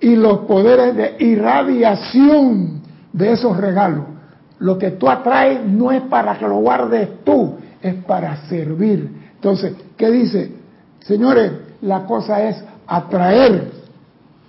[0.00, 2.80] Y los poderes de irradiación
[3.12, 4.18] de esos regalos
[4.60, 9.10] lo que tú atraes no es para que lo guardes tú, es para servir.
[9.34, 10.52] Entonces, ¿qué dice?
[11.00, 13.70] Señores, la cosa es atraer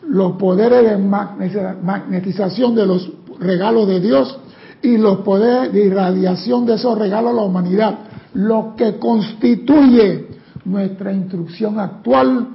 [0.08, 4.38] los poderes de magnetización de los regalos de Dios
[4.82, 8.00] y los poderes de irradiación de esos regalos a la humanidad,
[8.34, 10.28] lo que constituye
[10.66, 12.48] nuestra instrucción actual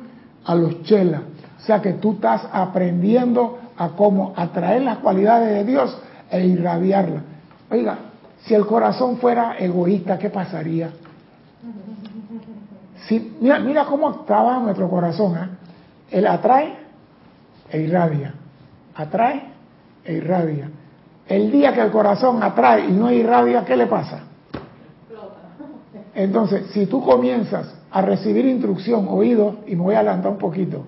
[0.44, 1.22] a los chelas.
[1.58, 5.96] O sea que tú estás aprendiendo a cómo atraer las cualidades de Dios
[6.30, 7.35] e irradiarlas.
[7.70, 7.98] Oiga,
[8.42, 10.90] si el corazón fuera egoísta, ¿qué pasaría?
[13.06, 15.36] Si, mira, mira cómo trabaja nuestro corazón.
[15.36, 15.48] ¿eh?
[16.10, 16.74] Él atrae
[17.70, 18.34] e irradia.
[18.94, 19.42] Atrae
[20.04, 20.70] e irradia.
[21.28, 24.20] El día que el corazón atrae y no irradia, ¿qué le pasa?
[26.14, 30.84] Entonces, si tú comienzas a recibir instrucción, oído, y me voy a adelantar un poquito,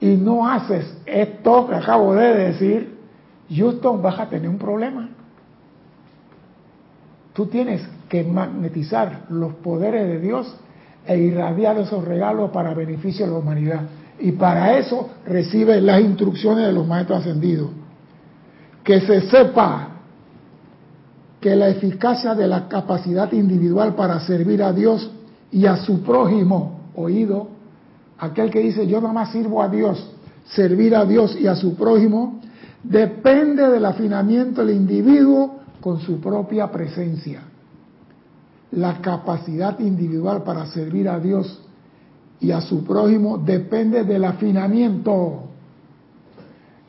[0.00, 2.98] y no haces esto que acabo de decir,
[3.54, 5.08] Houston, vas a tener un problema.
[7.34, 10.54] Tú tienes que magnetizar los poderes de Dios
[11.04, 13.80] e irradiar esos regalos para beneficio de la humanidad.
[14.20, 17.70] Y para eso recibe las instrucciones de los maestros ascendidos.
[18.84, 19.88] Que se sepa
[21.40, 25.10] que la eficacia de la capacidad individual para servir a Dios
[25.50, 27.48] y a su prójimo, oído,
[28.18, 30.14] aquel que dice yo nada más sirvo a Dios,
[30.46, 32.40] servir a Dios y a su prójimo,
[32.84, 37.42] depende del afinamiento del individuo con su propia presencia.
[38.70, 41.62] la capacidad individual para servir a Dios
[42.40, 45.42] y a su prójimo depende del afinamiento.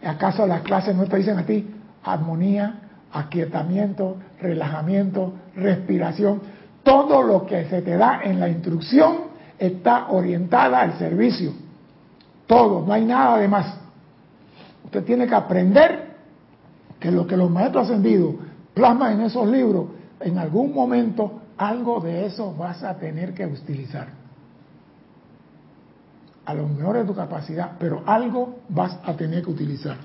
[0.01, 1.67] ¿Acaso las clases no te dicen a ti
[2.03, 2.79] armonía,
[3.11, 6.39] aquietamiento, relajamiento, respiración?
[6.81, 9.17] Todo lo que se te da en la instrucción
[9.59, 11.51] está orientada al servicio.
[12.47, 13.77] Todo, no hay nada de más.
[14.85, 16.15] Usted tiene que aprender
[16.97, 18.44] que lo que los maestros ascendidos
[18.75, 19.87] plasman en esos libros,
[20.19, 24.09] en algún momento algo de eso vas a tener que utilizar.
[26.45, 29.97] A lo mejor de tu capacidad, pero algo vas a tener que utilizar.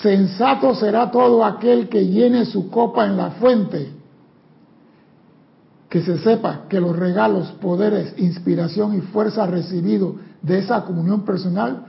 [0.00, 3.90] Sensato será todo aquel que llene su copa en la fuente,
[5.90, 11.86] que se sepa que los regalos, poderes, inspiración y fuerza recibidos de esa comunión personal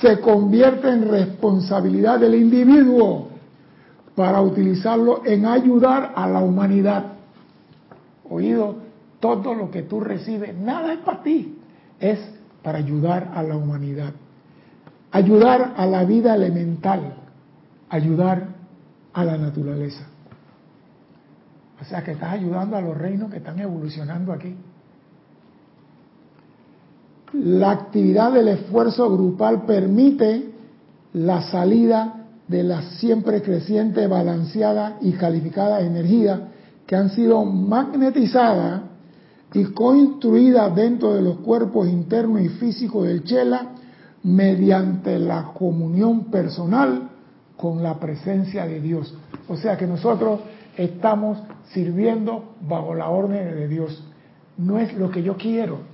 [0.00, 3.28] se convierte en responsabilidad del individuo
[4.14, 7.12] para utilizarlo en ayudar a la humanidad.
[8.28, 8.76] Oído,
[9.20, 11.58] todo lo que tú recibes, nada es para ti,
[12.00, 12.18] es
[12.62, 14.12] para ayudar a la humanidad.
[15.10, 17.14] Ayudar a la vida elemental,
[17.88, 18.48] ayudar
[19.12, 20.06] a la naturaleza.
[21.80, 24.56] O sea que estás ayudando a los reinos que están evolucionando aquí.
[27.32, 30.50] La actividad del esfuerzo grupal permite
[31.14, 36.48] la salida de la siempre creciente, balanceada y calificada energía
[36.86, 38.82] que han sido magnetizadas
[39.54, 43.72] y construidas dentro de los cuerpos internos y físicos del Chela
[44.22, 47.08] mediante la comunión personal
[47.56, 49.14] con la presencia de Dios.
[49.48, 50.40] O sea que nosotros
[50.76, 51.38] estamos
[51.72, 54.04] sirviendo bajo la orden de Dios.
[54.58, 55.91] No es lo que yo quiero,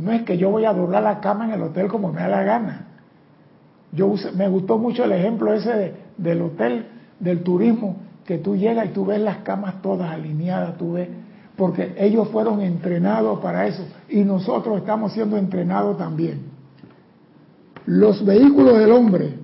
[0.00, 2.28] no es que yo voy a doblar la cama en el hotel como me da
[2.28, 2.86] la gana.
[3.92, 6.86] Yo me gustó mucho el ejemplo ese del hotel,
[7.18, 11.08] del turismo, que tú llegas y tú ves las camas todas alineadas, tú ves,
[11.56, 16.46] porque ellos fueron entrenados para eso y nosotros estamos siendo entrenados también.
[17.84, 19.34] Los vehículos del hombre,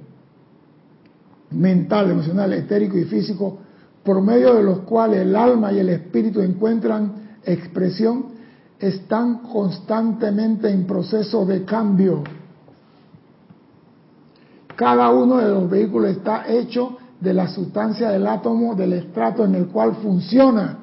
[1.50, 3.58] mental, emocional, etérico y físico,
[4.02, 7.12] por medio de los cuales el alma y el espíritu encuentran
[7.44, 8.35] expresión,
[8.78, 12.22] están constantemente en proceso de cambio.
[14.74, 19.54] Cada uno de los vehículos está hecho de la sustancia del átomo del estrato en
[19.54, 20.78] el cual funciona.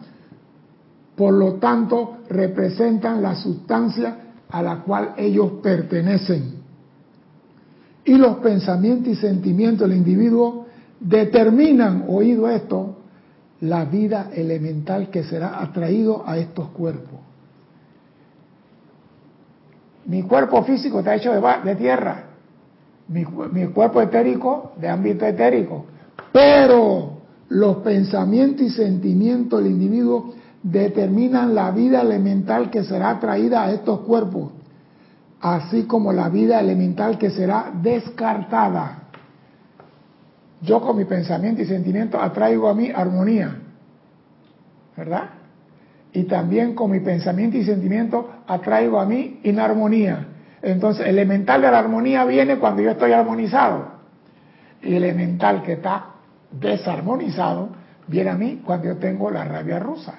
[1.15, 4.17] Por lo tanto, representan la sustancia
[4.49, 6.63] a la cual ellos pertenecen.
[8.05, 10.65] Y los pensamientos y sentimientos del individuo
[10.99, 12.97] determinan, oído esto,
[13.61, 17.22] la vida elemental que será atraído a estos cuerpos.
[20.05, 22.23] Mi cuerpo físico está hecho de, tierra,
[23.07, 23.23] mi,
[23.67, 25.85] cuerpo etérico de ámbito etérico,
[26.31, 27.17] pero
[27.49, 34.01] los pensamientos y sentimientos del individuo determinan la vida elemental que será atraída a estos
[34.01, 34.51] cuerpos,
[35.39, 38.99] así como la vida elemental que será descartada.
[40.61, 43.57] Yo con mi pensamiento y sentimiento atraigo a mí armonía,
[44.95, 45.42] ¿verdad?
[46.13, 50.27] Y también con mi pensamiento y sentimiento atraigo a mí inarmonía.
[50.61, 53.93] Entonces, elemental de la armonía viene cuando yo estoy armonizado.
[54.83, 56.05] Y elemental que está
[56.51, 57.69] desarmonizado
[58.07, 60.13] viene a mí cuando yo tengo la rabia rusa.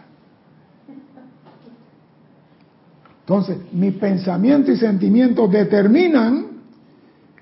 [3.20, 6.46] Entonces, mi pensamiento y sentimiento determinan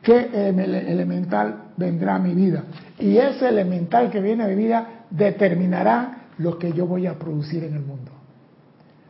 [0.03, 2.65] qué elemental vendrá a mi vida.
[2.99, 7.65] Y ese elemental que viene a mi vida determinará lo que yo voy a producir
[7.65, 8.12] en el mundo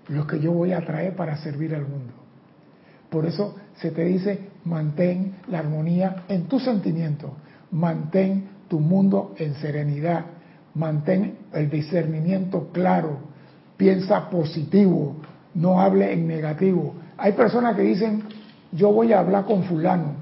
[0.09, 2.13] lo que yo voy a traer para servir al mundo.
[3.11, 7.31] Por eso se te dice, mantén la armonía en tus sentimientos,
[7.71, 10.25] mantén tu mundo en serenidad,
[10.75, 13.19] mantén el discernimiento claro,
[13.77, 15.17] piensa positivo,
[15.55, 16.95] no hable en negativo.
[17.19, 18.23] Hay personas que dicen,
[18.73, 20.15] yo voy a hablar con fulano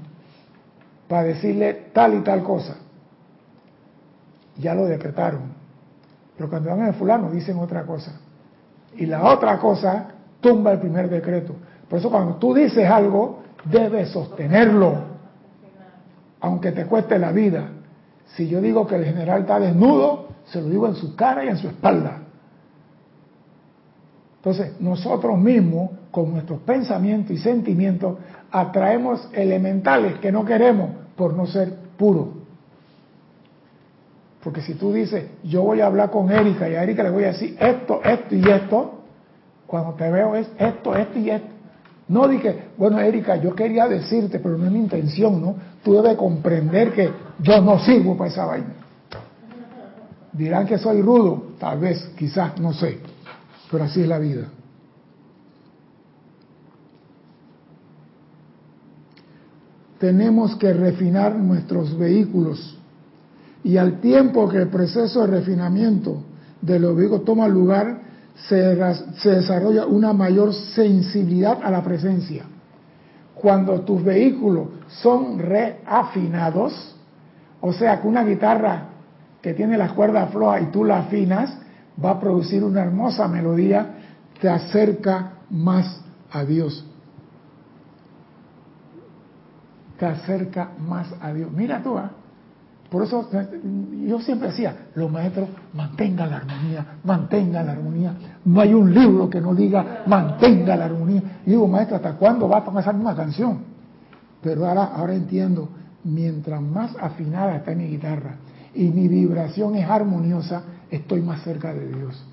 [1.07, 2.75] para decirle tal y tal cosa.
[4.57, 5.53] Ya lo decretaron.
[6.35, 8.20] Pero cuando van a fulano dicen otra cosa
[8.95, 10.07] y la otra cosa
[10.39, 11.55] tumba el primer decreto.
[11.89, 14.95] Por eso cuando tú dices algo, debes sostenerlo,
[16.39, 17.69] aunque te cueste la vida.
[18.35, 21.49] Si yo digo que el general está desnudo, se lo digo en su cara y
[21.49, 22.19] en su espalda.
[24.37, 28.17] Entonces, nosotros mismos, con nuestros pensamientos y sentimientos,
[28.51, 32.40] atraemos elementales que no queremos por no ser puros.
[34.43, 37.25] Porque si tú dices, yo voy a hablar con Erika y a Erika le voy
[37.25, 39.01] a decir esto, esto y esto,
[39.67, 41.47] cuando te veo es esto, esto y esto.
[42.07, 45.55] No dije, bueno Erika, yo quería decirte, pero no es mi intención, ¿no?
[45.83, 48.73] Tú debes comprender que yo no sirvo para esa vaina.
[50.33, 52.99] Dirán que soy rudo, tal vez, quizás, no sé,
[53.69, 54.47] pero así es la vida.
[59.99, 62.80] Tenemos que refinar nuestros vehículos
[63.63, 66.23] y al tiempo que el proceso de refinamiento
[66.61, 68.01] de los vehículos toma lugar,
[68.47, 68.75] se,
[69.29, 72.45] desarrolla una mayor sensibilidad a la presencia.
[73.35, 76.95] Cuando tus vehículos son reafinados,
[77.59, 78.89] o sea que una guitarra
[79.41, 81.57] que tiene las cuerdas flojas y tú la afinas,
[82.03, 83.95] va a producir una hermosa melodía,
[84.39, 86.85] te acerca más a Dios.
[89.97, 91.51] Te acerca más a Dios.
[91.51, 92.11] Mira tú, ¿ah?
[92.91, 93.29] Por eso
[94.05, 98.13] yo siempre decía, los maestros mantengan la armonía, mantengan la armonía.
[98.43, 101.39] No hay un libro que no diga mantenga la armonía.
[101.45, 103.59] Y digo, maestro, ¿hasta cuándo va a tomar esa misma canción?
[104.41, 105.69] Pero ahora, ahora entiendo,
[106.03, 108.35] mientras más afinada está mi guitarra
[108.75, 112.25] y mi vibración es armoniosa, estoy más cerca de Dios.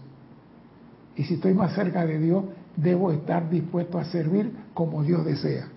[1.15, 2.43] Y si estoy más cerca de Dios,
[2.75, 5.69] debo estar dispuesto a servir como Dios desea.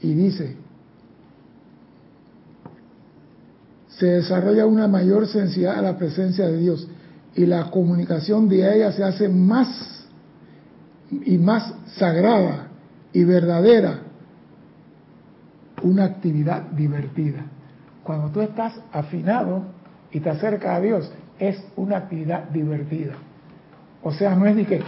[0.00, 0.56] Y dice,
[3.88, 6.88] se desarrolla una mayor sensibilidad a la presencia de Dios
[7.34, 10.06] y la comunicación de ella se hace más
[11.10, 12.68] y más sagrada
[13.12, 14.00] y verdadera
[15.82, 17.44] una actividad divertida.
[18.04, 19.64] Cuando tú estás afinado
[20.12, 23.14] y te acercas a Dios, es una actividad divertida.
[24.02, 24.80] O sea, no es ni que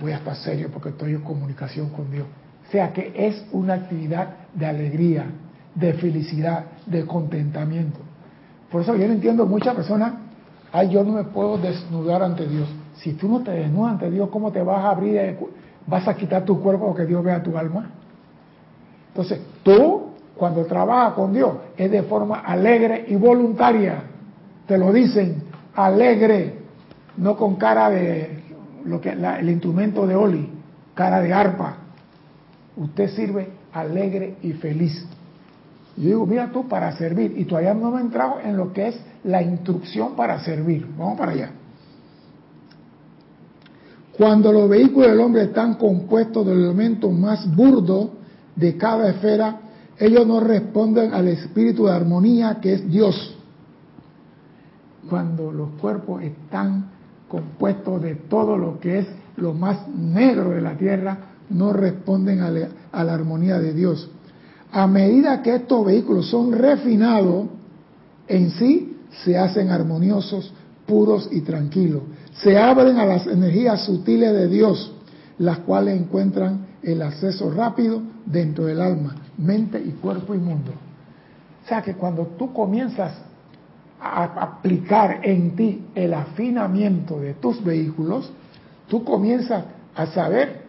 [0.00, 2.26] voy a estar serio porque estoy en comunicación con Dios.
[2.72, 5.26] Sea, que es una actividad de alegría,
[5.74, 8.00] de felicidad, de contentamiento.
[8.70, 10.14] Por eso yo no entiendo muchas personas,
[10.72, 12.66] ay, yo no me puedo desnudar ante Dios.
[12.94, 15.36] Si tú no te desnudas ante Dios, ¿cómo te vas a abrir?
[15.86, 17.90] ¿Vas a quitar tu cuerpo o que Dios vea tu alma?
[19.08, 24.02] Entonces, tú, cuando trabajas con Dios, es de forma alegre y voluntaria.
[24.66, 25.42] Te lo dicen,
[25.74, 26.60] alegre,
[27.18, 28.44] no con cara de
[28.86, 30.48] lo que el instrumento de Oli,
[30.94, 31.81] cara de arpa.
[32.76, 35.04] Usted sirve alegre y feliz.
[35.96, 37.34] Yo digo, mira tú, para servir.
[37.36, 40.86] Y todavía no me he entrado en lo que es la instrucción para servir.
[40.96, 41.50] Vamos para allá.
[44.16, 48.12] Cuando los vehículos del hombre están compuestos del elemento más burdo
[48.54, 49.60] de cada esfera,
[49.98, 53.36] ellos no responden al espíritu de armonía que es Dios.
[55.08, 56.90] Cuando los cuerpos están
[57.28, 59.06] compuestos de todo lo que es
[59.36, 64.10] lo más negro de la tierra, no responden a, la armonía de Dios.
[64.70, 67.46] A medida que estos vehículos son refinados,
[68.28, 70.52] en sí se hacen armoniosos,
[70.86, 74.92] puros y tranquilos se abren a las energías sutiles de Dios,
[75.38, 80.72] las cuales encuentran el acceso rápido dentro del alma, mente y cuerpo y mundo.
[81.64, 83.12] O sea que cuando tú comienzas
[84.00, 88.32] a aplicar en ti el afinamiento de tus vehículos,
[88.88, 90.61] tú comienzas a saber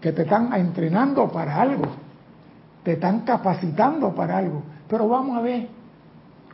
[0.00, 1.84] que te están entrenando para algo,
[2.82, 4.62] te están capacitando para algo.
[4.88, 5.68] Pero vamos a ver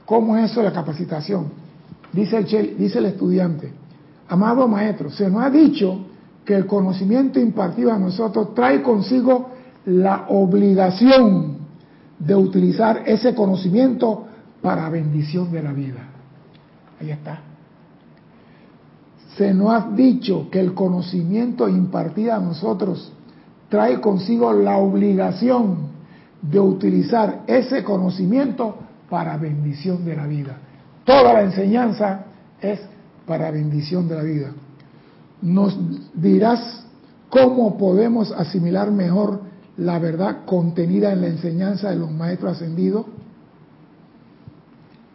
[0.04, 1.46] cómo es eso de la capacitación.
[2.12, 3.72] Dice el, dice el estudiante,
[4.28, 6.06] Amado maestro, se nos ha dicho
[6.44, 9.50] que el conocimiento impartido a nosotros trae consigo
[9.84, 11.58] la obligación
[12.18, 14.24] de utilizar ese conocimiento
[14.62, 16.08] para bendición de la vida.
[17.00, 17.40] Ahí está.
[19.36, 23.12] Se nos ha dicho que el conocimiento impartido a nosotros
[23.68, 25.88] trae consigo la obligación
[26.42, 28.76] de utilizar ese conocimiento
[29.10, 30.58] para bendición de la vida.
[31.04, 32.24] Toda la enseñanza
[32.60, 32.80] es
[33.26, 34.50] para bendición de la vida.
[35.42, 35.78] Nos
[36.14, 36.84] dirás
[37.28, 39.40] cómo podemos asimilar mejor
[39.76, 43.06] la verdad contenida en la enseñanza de los maestros ascendidos.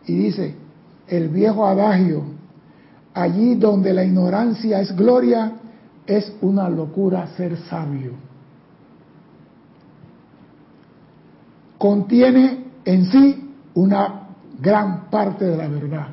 [0.06, 0.56] Y dice,
[1.08, 2.24] el viejo adagio,
[3.14, 5.54] allí donde la ignorancia es gloria,
[6.06, 8.31] es una locura ser sabio.
[11.82, 14.28] Contiene en sí una
[14.60, 16.10] gran parte de la verdad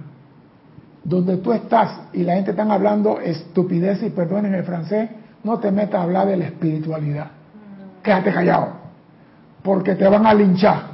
[1.05, 5.11] donde tú estás y la gente está hablando estupidez y perdonen el francés,
[5.45, 7.27] no te metas a hablar de la espiritualidad.
[8.03, 8.69] Quédate callado,
[9.63, 10.85] porque te van a linchar.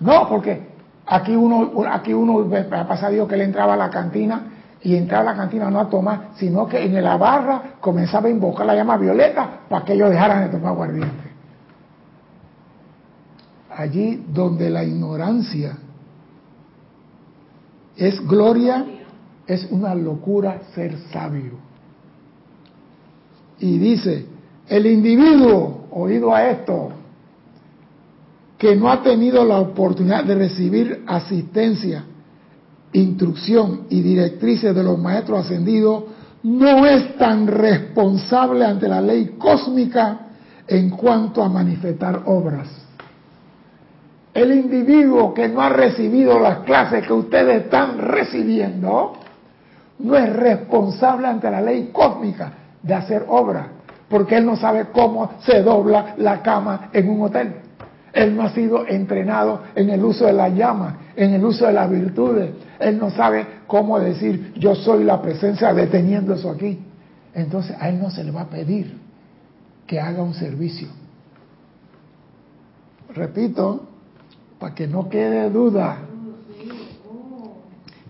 [0.00, 0.68] No, porque
[1.06, 4.42] aquí uno, aquí uno ha pasado que le entraba a la cantina
[4.82, 8.30] y entraba a la cantina no a tomar, sino que en la barra comenzaba a
[8.30, 11.23] invocar la llama violeta para que ellos dejaran de tomar aguardiente.
[13.76, 15.76] Allí donde la ignorancia
[17.96, 18.86] es gloria,
[19.46, 21.52] es una locura ser sabio.
[23.58, 24.26] Y dice,
[24.68, 26.90] el individuo, oído a esto,
[28.58, 32.04] que no ha tenido la oportunidad de recibir asistencia,
[32.92, 36.04] instrucción y directrices de los maestros ascendidos,
[36.44, 40.28] no es tan responsable ante la ley cósmica
[40.68, 42.83] en cuanto a manifestar obras.
[44.34, 49.12] El individuo que no ha recibido las clases que ustedes están recibiendo
[50.00, 53.66] no es responsable ante la ley cósmica de hacer obras,
[54.08, 57.54] porque él no sabe cómo se dobla la cama en un hotel.
[58.12, 61.72] Él no ha sido entrenado en el uso de la llama, en el uso de
[61.72, 62.50] las virtudes.
[62.80, 66.80] Él no sabe cómo decir yo soy la presencia deteniendo eso aquí.
[67.34, 68.98] Entonces a él no se le va a pedir
[69.86, 70.88] que haga un servicio.
[73.14, 73.93] Repito,
[74.58, 75.98] para que no quede duda,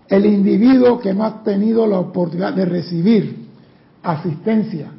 [0.07, 3.47] el individuo que no ha tenido la oportunidad de recibir
[4.03, 4.91] asistencia,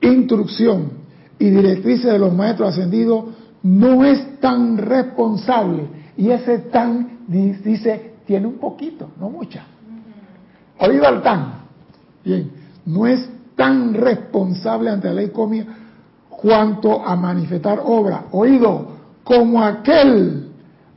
[0.00, 0.92] instrucción
[1.38, 3.24] y directrices de los maestros ascendidos
[3.62, 5.84] no es tan responsable.
[6.16, 9.64] Y ese tan, dice, tiene un poquito, no mucha.
[10.78, 11.60] Oído al tan.
[12.24, 12.50] Bien,
[12.86, 15.66] no es tan responsable ante la ley comia
[16.28, 18.26] cuanto a manifestar obra.
[18.32, 18.88] Oído,
[19.22, 20.49] como aquel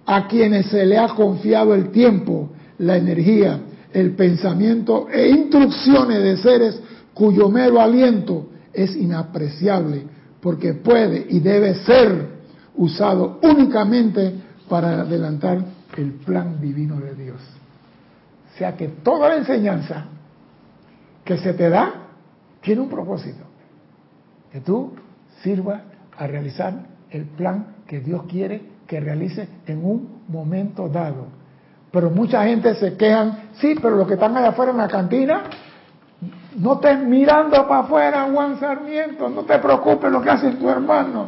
[0.05, 2.49] a quienes se le ha confiado el tiempo,
[2.79, 3.59] la energía,
[3.93, 6.81] el pensamiento e instrucciones de seres
[7.13, 10.03] cuyo mero aliento es inapreciable,
[10.41, 12.33] porque puede y debe ser
[12.75, 14.33] usado únicamente
[14.67, 15.63] para adelantar
[15.95, 17.39] el plan divino de Dios.
[18.53, 20.05] O sea que toda la enseñanza
[21.23, 21.93] que se te da
[22.61, 23.43] tiene un propósito,
[24.51, 24.93] que tú
[25.43, 25.81] sirvas
[26.17, 31.25] a realizar el plan que Dios quiere que realice en un momento dado.
[31.91, 35.43] Pero mucha gente se quejan, sí, pero los que están allá afuera en la cantina,
[36.57, 41.27] no estés mirando para afuera, Juan Sarmiento, no te preocupes lo que hace tu hermano.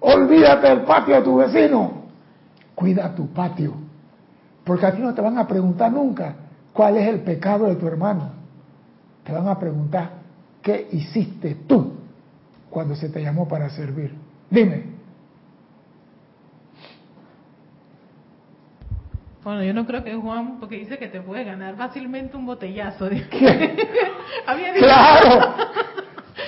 [0.00, 2.04] Olvídate del patio de tu vecino.
[2.74, 3.72] Cuida tu patio.
[4.62, 6.34] Porque aquí no te van a preguntar nunca
[6.74, 8.28] cuál es el pecado de tu hermano.
[9.24, 10.10] Te van a preguntar
[10.60, 11.94] qué hiciste tú
[12.68, 14.14] cuando se te llamó para servir.
[14.50, 14.93] Dime,
[19.44, 23.04] Bueno, yo no creo que Juan, porque dice que te puede ganar fácilmente un botellazo.
[24.46, 25.54] había dicho, claro.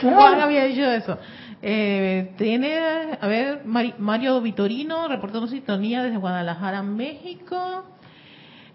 [0.01, 1.19] Juan había dicho eso.
[1.61, 2.79] Eh, tiene,
[3.21, 7.85] a ver, Mario Vitorino, reportando sintonía desde Guadalajara, México.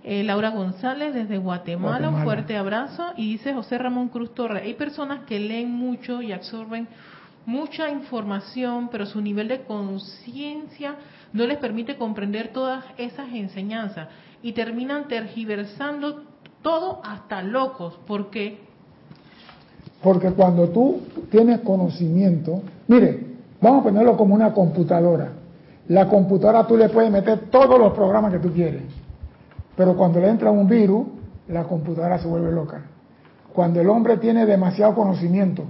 [0.04, 3.14] Eh, Laura González desde Guatemala, un fuerte abrazo.
[3.18, 6.88] Y dice José Ramón Cruz Torres, hay personas que leen mucho y absorben
[7.48, 10.96] mucha información, pero su nivel de conciencia
[11.34, 14.08] no les permite comprender todas esas enseñanzas
[14.44, 16.24] y terminan tergiversando
[16.62, 18.00] todo hasta locos.
[18.06, 18.60] ¿Por qué?
[20.04, 23.28] Porque cuando tú tienes conocimiento, mire,
[23.62, 25.34] vamos a ponerlo como una computadora.
[25.88, 28.84] La computadora tú le puedes meter todos los programas que tú quieres,
[29.76, 31.06] pero cuando le entra un virus,
[31.48, 32.82] la computadora se vuelve loca.
[33.54, 35.66] Cuando el hombre tiene demasiado conocimiento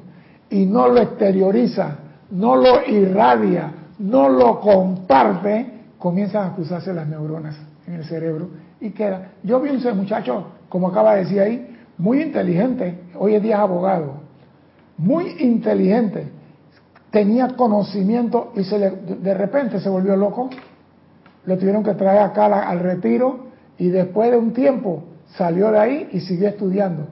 [0.49, 1.97] y no lo exterioriza,
[2.29, 3.71] no lo irradia,
[4.01, 5.65] no lo comparte,
[5.99, 7.55] comienzan a cruzarse las neuronas
[7.87, 8.49] en el cerebro
[8.79, 9.33] y queda.
[9.43, 13.61] Yo vi un muchacho, como acaba de decir ahí, muy inteligente, hoy en día es
[13.61, 14.13] abogado,
[14.97, 16.29] muy inteligente,
[17.11, 20.49] tenía conocimiento y se le, de repente se volvió loco,
[21.45, 25.03] lo tuvieron que traer acá al retiro y después de un tiempo
[25.37, 27.07] salió de ahí y siguió estudiando.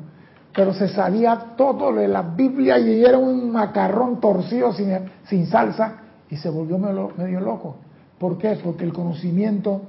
[0.56, 4.92] Pero se sabía todo de la Biblia y era un macarrón torcido sin,
[5.26, 7.78] sin salsa y se volvió medio loco.
[8.18, 8.58] ¿Por qué?
[8.64, 9.82] Porque el conocimiento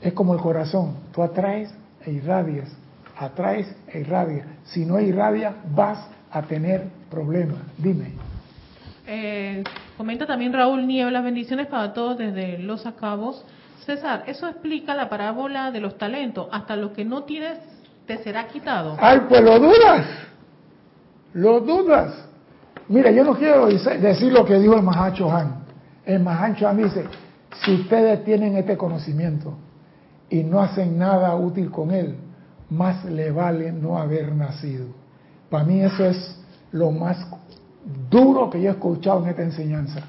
[0.00, 0.96] es como el corazón.
[1.12, 2.70] Tú atraes e irradias,
[3.16, 4.46] atraes e irradias.
[4.64, 7.58] Si no irradia, vas a tener problemas.
[7.78, 8.12] Dime.
[9.06, 9.64] Eh,
[9.96, 13.44] comenta también Raúl Niebla, bendiciones para todos desde Los Acabos.
[13.84, 16.48] César, eso explica la parábola de los talentos.
[16.52, 17.58] Hasta lo que no tienes
[18.06, 18.96] te será quitado.
[19.00, 20.06] Ay, pues lo dudas.
[21.34, 22.14] Lo dudas.
[22.88, 25.63] Mira, yo no quiero decir lo que dijo el Mahacho Han.
[26.06, 27.04] El Mahancho dice,
[27.64, 29.54] si ustedes tienen este conocimiento
[30.28, 32.16] y no hacen nada útil con él,
[32.70, 34.86] más le vale no haber nacido.
[35.48, 36.40] Para mí eso es
[36.72, 37.26] lo más
[38.10, 40.00] duro que yo he escuchado en esta enseñanza.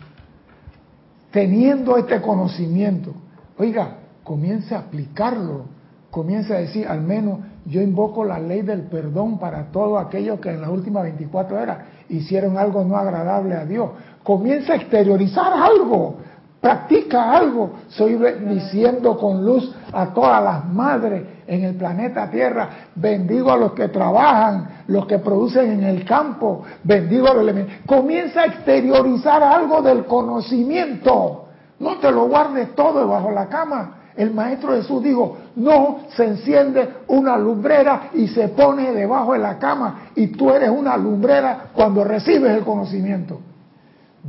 [1.32, 3.14] Teniendo este conocimiento,
[3.58, 5.66] oiga, comience a aplicarlo,
[6.10, 10.50] comience a decir, al menos yo invoco la ley del perdón para todos aquellos que
[10.50, 11.78] en las últimas 24 horas
[12.10, 13.90] hicieron algo no agradable a Dios.
[14.26, 16.16] Comienza a exteriorizar algo,
[16.60, 17.74] practica algo.
[17.90, 22.70] Soy diciendo con luz a todas las madres en el planeta Tierra.
[22.96, 26.64] Bendigo a los que trabajan, los que producen en el campo.
[26.84, 27.76] Bendigo a los elementos.
[27.86, 31.46] Comienza a exteriorizar algo del conocimiento.
[31.78, 33.98] No te lo guardes todo debajo de la cama.
[34.18, 39.60] El Maestro Jesús dijo, no se enciende una lumbrera y se pone debajo de la
[39.60, 43.40] cama y tú eres una lumbrera cuando recibes el conocimiento.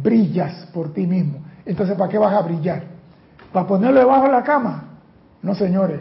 [0.02, 1.44] Brillas por ti mismo.
[1.64, 2.84] Entonces, ¿para qué vas a brillar?
[3.52, 4.98] ¿Para ponerlo debajo de la cama?
[5.42, 6.00] No, señores.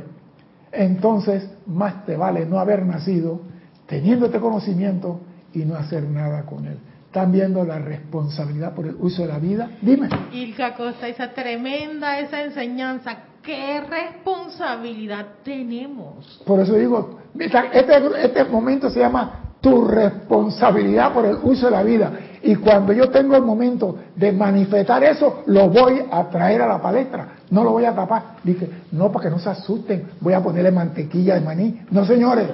[0.72, 3.41] Entonces, más te vale no haber nacido
[3.88, 5.22] teniendo este conocimiento
[5.54, 6.78] y no hacer nada con él.
[7.06, 9.70] Están viendo la responsabilidad por el uso de la vida.
[9.82, 10.10] Dime.
[10.34, 16.41] Ilka Costa, esa tremenda, esa enseñanza ¿Qué responsabilidad tenemos?
[16.48, 21.82] Por eso digo, este, este momento se llama tu responsabilidad por el uso de la
[21.82, 22.11] vida.
[22.43, 26.80] Y cuando yo tengo el momento de manifestar eso, lo voy a traer a la
[26.80, 27.30] palestra.
[27.49, 28.36] No lo voy a tapar.
[28.43, 31.82] Dije, no, para que no se asusten, voy a ponerle mantequilla de maní.
[31.89, 32.47] No, señores,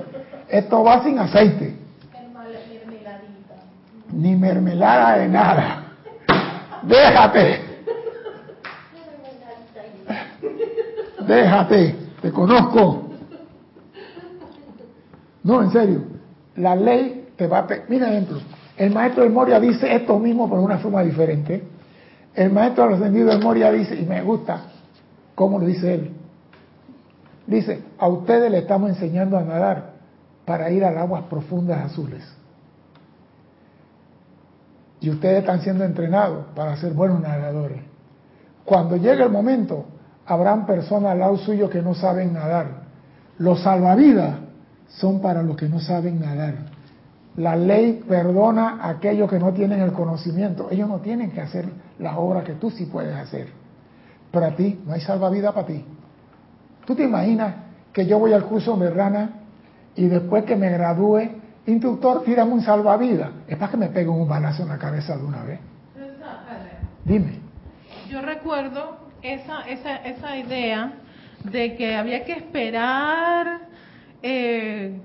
[0.47, 1.76] esto va sin aceite.
[4.14, 5.84] Ni mermelada de nada.
[6.84, 7.62] Déjate.
[11.28, 13.09] Déjate, te conozco.
[15.43, 16.20] No, en serio.
[16.56, 17.68] La ley te va a...
[17.88, 18.39] Mira ejemplo.
[18.78, 21.64] El maestro de Moria dice esto mismo, pero de una forma diferente.
[22.34, 24.62] El maestro ascendidos de Moria dice, y me gusta
[25.36, 26.12] cómo lo dice él.
[27.47, 29.91] Dice, a ustedes le estamos enseñando a nadar
[30.45, 32.24] para ir a las aguas profundas azules.
[34.99, 37.82] Y ustedes están siendo entrenados para ser buenos nadadores.
[38.64, 39.86] Cuando llegue el momento
[40.26, 42.84] habrán personas al lado suyo que no saben nadar.
[43.38, 44.36] Los salvavidas
[44.98, 46.56] son para los que no saben nadar.
[47.38, 50.68] La ley perdona a aquellos que no tienen el conocimiento.
[50.70, 51.66] Ellos no tienen que hacer
[51.98, 53.48] las obras que tú sí puedes hacer.
[54.32, 55.86] Pero a ti no hay salvavidas para ti.
[56.86, 57.56] ¿Tú te imaginas
[57.94, 59.30] que yo voy al curso Merrana
[59.96, 61.30] y después que me gradúe,
[61.68, 63.30] instructor, tírame un salvavidas?
[63.48, 65.60] Es para que me pegue un balazo en la cabeza de una vez.
[67.06, 67.39] Dime.
[68.10, 70.94] Yo recuerdo esa, esa, esa idea
[71.46, 73.70] de que había que esperar
[74.22, 74.99] eh,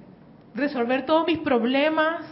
[0.55, 2.23] resolver todos mis problemas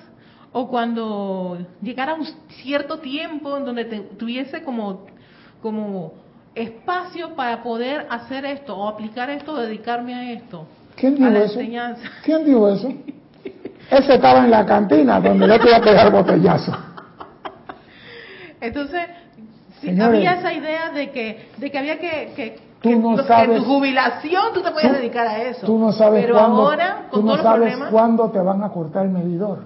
[0.52, 2.26] o cuando llegara un
[2.62, 3.84] cierto tiempo en donde
[4.16, 5.06] tuviese como,
[5.60, 6.14] como
[6.54, 10.66] espacio para poder hacer esto o aplicar esto, dedicarme a esto.
[10.96, 11.60] ¿Quién dijo eso?
[12.22, 12.88] ¿Quién dijo eso?
[13.90, 16.72] Ese estaba en la cantina donde le iba a pegar botellazo.
[18.60, 19.02] Entonces,
[20.00, 22.56] había esa idea de que, de que había que, que
[22.92, 25.66] tú no sabes, en tu jubilación tú te puedes dedicar a eso.
[25.66, 27.90] Tú no sabes Pero cuándo, ahora, con tú no todos sabes los problemas.
[27.92, 29.58] cuándo te van a cortar el medidor.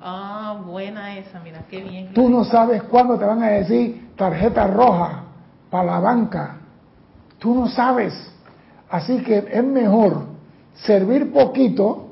[0.00, 2.12] Ah, buena esa, mira, qué bien.
[2.14, 5.24] Tú no sabes cuándo te van a decir tarjeta roja
[5.70, 6.56] para la banca.
[7.38, 8.14] Tú no sabes.
[8.88, 10.26] Así que es mejor
[10.74, 12.10] servir poquito,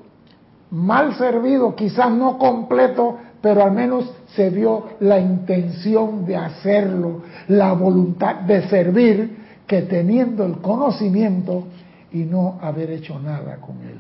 [0.71, 7.73] mal servido, quizás no completo, pero al menos se vio la intención de hacerlo, la
[7.75, 11.65] voluntad de servir, que teniendo el conocimiento
[12.13, 13.99] y no haber hecho nada con él.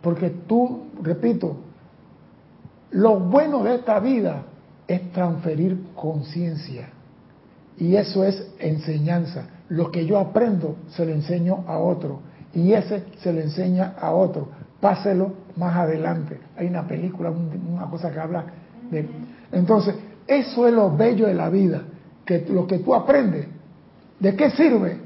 [0.00, 1.56] Porque tú, repito,
[2.90, 4.42] lo bueno de esta vida
[4.86, 6.90] es transferir conciencia.
[7.76, 9.48] Y eso es enseñanza.
[9.68, 12.20] Lo que yo aprendo se lo enseño a otro.
[12.54, 14.48] Y ese se lo enseña a otro
[14.80, 16.38] páselo más adelante.
[16.56, 18.44] Hay una película, una cosa que habla
[18.90, 19.08] de...
[19.52, 19.94] Entonces,
[20.26, 21.82] eso es lo bello de la vida,
[22.24, 23.46] que lo que tú aprendes,
[24.20, 25.00] ¿de qué sirve?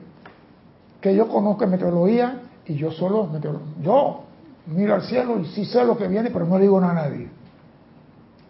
[1.01, 3.29] Que yo conozca meteorología y yo solo,
[3.83, 4.25] yo
[4.67, 7.29] miro al cielo y sí sé lo que viene, pero no digo nada a nadie.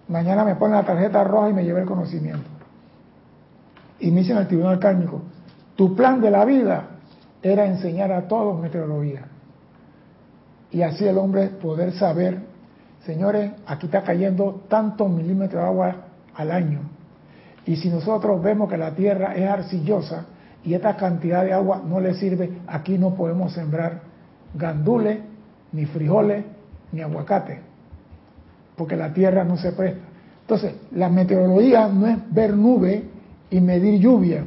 [0.08, 2.48] Mañana me ponen la tarjeta roja y me llevé el conocimiento.
[4.00, 5.22] Y me dicen al tribunal cármico,
[5.76, 6.88] tu plan de la vida
[7.42, 9.26] era enseñar a todos meteorología
[10.72, 12.38] y así el hombre poder saber,
[13.04, 15.96] señores, aquí está cayendo tantos milímetros de agua
[16.34, 16.80] al año.
[17.66, 20.24] Y si nosotros vemos que la tierra es arcillosa
[20.64, 24.02] y esta cantidad de agua no le sirve, aquí no podemos sembrar
[24.54, 25.18] gandules,
[25.72, 26.44] ni frijoles,
[26.92, 27.60] ni aguacate,
[28.76, 30.00] porque la tierra no se presta.
[30.42, 33.04] Entonces, la meteorología no es ver nube
[33.50, 34.44] y medir lluvia,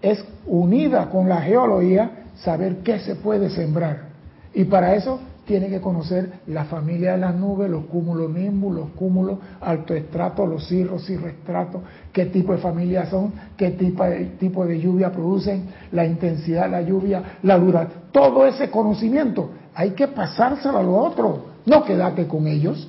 [0.00, 4.08] es unida con la geología saber qué se puede sembrar.
[4.54, 8.90] Y para eso tiene que conocer la familia de las nubes, los cúmulos nimbus, los
[8.90, 11.80] cúmulos altoestratos, los cirros, cirroestratos,
[12.12, 16.68] qué tipo de familias son, qué tipo de, tipo de lluvia producen, la intensidad de
[16.68, 18.02] la lluvia, la duración.
[18.12, 22.86] Todo ese conocimiento hay que pasárselo a lo otro, no quedarte con ellos.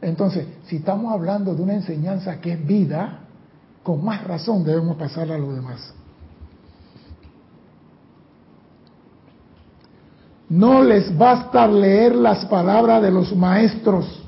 [0.00, 3.20] Entonces, si estamos hablando de una enseñanza que es vida,
[3.84, 5.94] con más razón debemos pasarla a los demás.
[10.52, 14.22] No les basta leer las palabras de los maestros.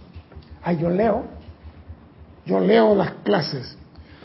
[0.63, 1.25] Ay, yo leo.
[2.47, 3.77] Yo leo las clases.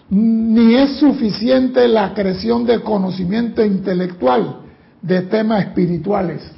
[0.10, 4.62] Ni es suficiente la creación de conocimiento intelectual
[5.02, 6.50] de temas espirituales.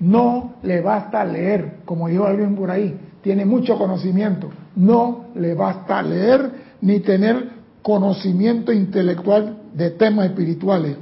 [0.00, 4.50] No le basta leer, como dijo alguien por ahí, tiene mucho conocimiento.
[4.76, 6.50] No le basta leer
[6.82, 7.48] ni tener
[7.80, 10.98] conocimiento intelectual de temas espirituales.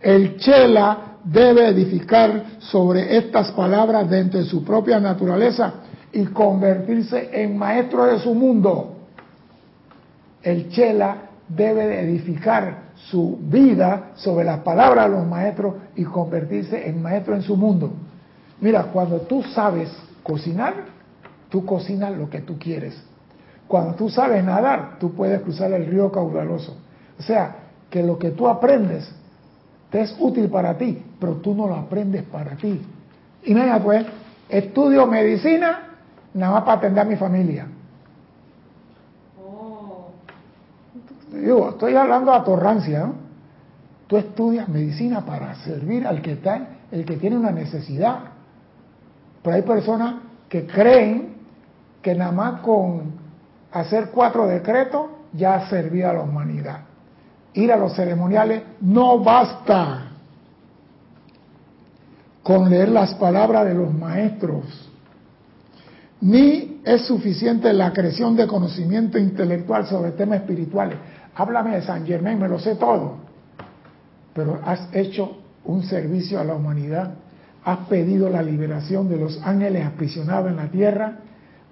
[0.00, 5.74] El Chela debe edificar sobre estas palabras dentro de su propia naturaleza
[6.12, 8.96] y convertirse en maestro de su mundo.
[10.42, 11.16] El Chela
[11.48, 17.42] debe edificar su vida sobre las palabras de los maestros y convertirse en maestro en
[17.42, 17.92] su mundo.
[18.60, 19.90] Mira, cuando tú sabes
[20.22, 20.74] cocinar,
[21.48, 23.00] tú cocinas lo que tú quieres.
[23.66, 26.76] Cuando tú sabes nadar, tú puedes cruzar el río caudaloso.
[27.18, 27.56] O sea,
[27.88, 29.12] que lo que tú aprendes
[29.90, 32.80] te es útil para ti, pero tú no lo aprendes para ti.
[33.44, 34.06] Y mira, pues,
[34.48, 35.90] estudio medicina
[36.34, 37.66] nada más para atender a mi familia.
[39.42, 40.10] Oh.
[41.32, 43.30] Digo, estoy hablando a torrancia, ¿no?
[44.06, 48.18] Tú estudias medicina para servir al que está, el que tiene una necesidad.
[49.42, 50.16] Pero hay personas
[50.48, 51.36] que creen
[52.02, 53.12] que nada más con
[53.70, 56.80] hacer cuatro decretos ya ha servido a la humanidad.
[57.54, 60.06] Ir a los ceremoniales no basta
[62.42, 64.90] con leer las palabras de los maestros,
[66.20, 70.96] ni es suficiente la creación de conocimiento intelectual sobre temas espirituales.
[71.34, 73.16] Háblame de San Germán, me lo sé todo,
[74.34, 77.14] pero has hecho un servicio a la humanidad
[77.64, 81.18] has pedido la liberación de los ángeles aprisionados en la tierra,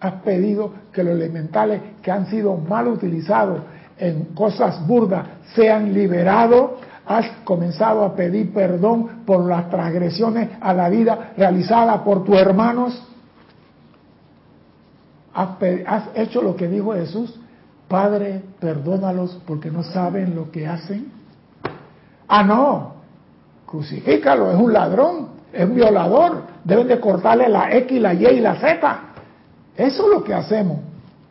[0.01, 3.63] has pedido que los elementales que han sido mal utilizados
[3.99, 6.73] en cosas burdas sean liberados,
[7.07, 13.03] has comenzado a pedir perdón por las transgresiones a la vida realizadas por tus hermanos,
[15.35, 15.49] has,
[15.87, 17.39] has hecho lo que dijo Jesús,
[17.89, 21.11] Padre, perdónalos porque no saben lo que hacen.
[22.29, 22.93] Ah, no,
[23.65, 28.41] crucifícalo, es un ladrón, es un violador, deben de cortarle la X, la Y y
[28.41, 29.01] la Z.
[29.75, 30.81] Eso es lo que hacemos.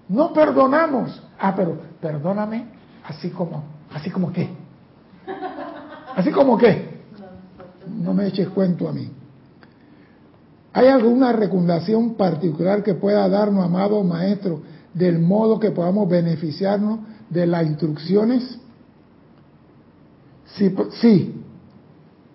[0.10, 1.22] No perdonamos.
[1.40, 2.66] Ah, pero perdóname
[3.06, 3.64] así como,
[3.94, 4.50] así como qué.
[6.16, 6.98] Así como qué.
[8.02, 9.10] No me eches cuento a mí.
[10.74, 14.62] ¿Hay alguna recomendación particular que pueda darnos, amado maestro,
[14.94, 18.60] del modo que podamos beneficiarnos de las instrucciones?
[20.56, 21.42] Sí, sí,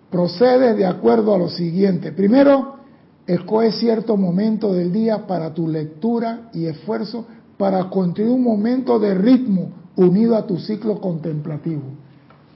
[0.09, 2.11] procede de acuerdo a lo siguiente.
[2.11, 2.77] Primero,
[3.25, 7.25] escoge cierto momento del día para tu lectura y esfuerzo
[7.63, 11.83] para construir un momento de ritmo unido a tu ciclo contemplativo.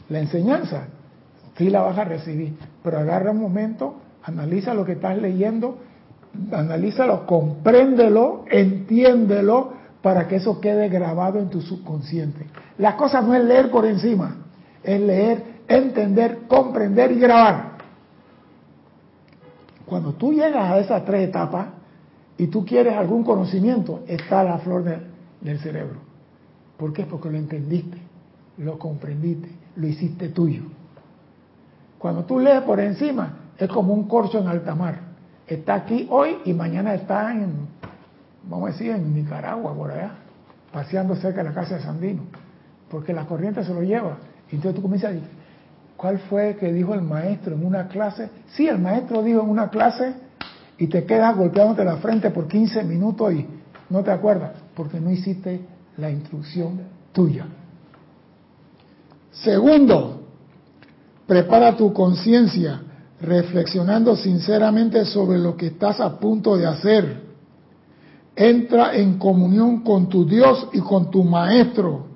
[0.09, 0.87] La enseñanza,
[1.57, 5.77] sí la vas a recibir, pero agarra un momento, analiza lo que estás leyendo,
[6.51, 12.45] analízalo, compréndelo, entiéndelo, para que eso quede grabado en tu subconsciente.
[12.77, 14.35] La cosa no es leer por encima,
[14.83, 17.77] es leer entender, comprender y grabar.
[19.85, 21.76] Cuando tú llegas a esas tres etapas
[22.37, 24.83] y tú quieres algún conocimiento, está la flor
[25.41, 25.99] del cerebro.
[26.77, 27.05] ¿Por qué?
[27.05, 27.97] Porque lo entendiste,
[28.57, 30.63] lo comprendiste, lo hiciste tuyo.
[31.97, 34.99] Cuando tú lees por encima, es como un corcho en alta mar.
[35.47, 37.67] Está aquí hoy y mañana está en,
[38.47, 40.11] vamos a decir, en Nicaragua, por allá,
[40.71, 42.23] paseando cerca de la casa de Sandino,
[42.89, 44.17] porque la corriente se lo lleva.
[44.51, 45.29] Y entonces tú comienzas a decir,
[45.97, 48.29] ¿Cuál fue que dijo el maestro en una clase?
[48.49, 50.13] Sí, el maestro dijo en una clase
[50.77, 53.45] y te quedas golpeándote la frente por 15 minutos y
[53.89, 55.61] no te acuerdas porque no hiciste
[55.97, 57.45] la instrucción tuya.
[59.31, 60.21] Segundo,
[61.25, 62.81] prepara tu conciencia
[63.21, 67.27] reflexionando sinceramente sobre lo que estás a punto de hacer.
[68.35, 72.07] Entra en comunión con tu Dios y con tu Maestro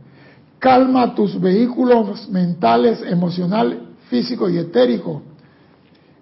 [0.61, 5.23] calma tus vehículos mentales, emocional, físico y etérico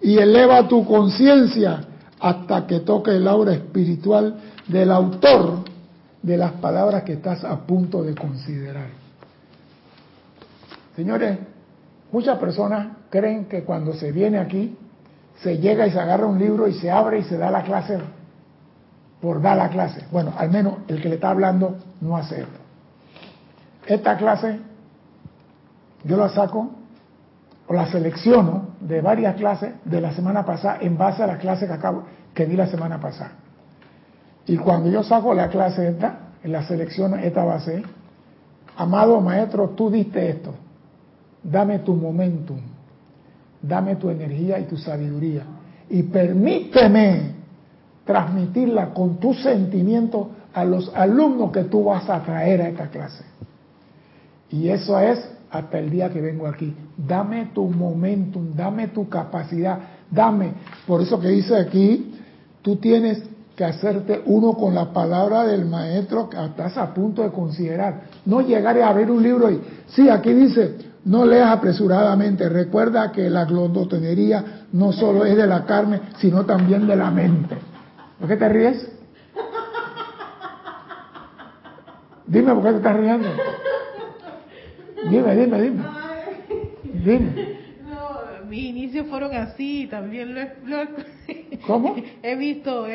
[0.02, 1.89] y eleva tu conciencia
[2.20, 5.64] hasta que toque el aura espiritual del autor
[6.22, 8.88] de las palabras que estás a punto de considerar.
[10.96, 11.40] Señores,
[12.12, 14.78] muchas personas creen que cuando se viene aquí,
[15.42, 17.98] se llega y se agarra un libro y se abre y se da la clase
[19.22, 20.06] por dar la clase.
[20.12, 22.60] Bueno, al menos el que le está hablando no hace esto.
[23.88, 24.60] Esta clase
[26.04, 26.72] yo la saco
[27.70, 31.68] o la selecciono de varias clases de la semana pasada en base a la clase
[31.68, 32.04] que acabo
[32.34, 33.34] que di la semana pasada.
[34.48, 37.84] Y cuando yo saco la clase esta, en la selección esta base,
[38.76, 40.56] amado maestro, tú diste esto.
[41.44, 42.60] Dame tu momentum,
[43.62, 45.44] dame tu energía y tu sabiduría
[45.92, 47.36] y permíteme
[48.04, 53.24] transmitirla con tus sentimientos a los alumnos que tú vas a traer a esta clase.
[54.50, 56.76] Y eso es hasta el día que vengo aquí.
[56.98, 59.80] Dame tu momentum, dame tu capacidad,
[60.10, 60.54] dame.
[60.86, 62.16] Por eso que dice aquí,
[62.62, 63.24] tú tienes
[63.56, 68.04] que hacerte uno con la palabra del maestro que estás a punto de considerar.
[68.26, 72.48] No llegar a abrir un libro y, sí, aquí dice, no leas apresuradamente.
[72.48, 77.58] Recuerda que la glotonería no solo es de la carne, sino también de la mente.
[78.20, 78.92] ¿Por qué te ríes?
[82.28, 83.28] Dime por qué te estás riendo.
[85.10, 85.84] Dime, dime, dime.
[87.06, 87.60] Dime.
[87.90, 90.78] No, mis inicios fueron así, también lo, lo
[91.68, 91.96] ¿Cómo?
[92.24, 92.86] He visto,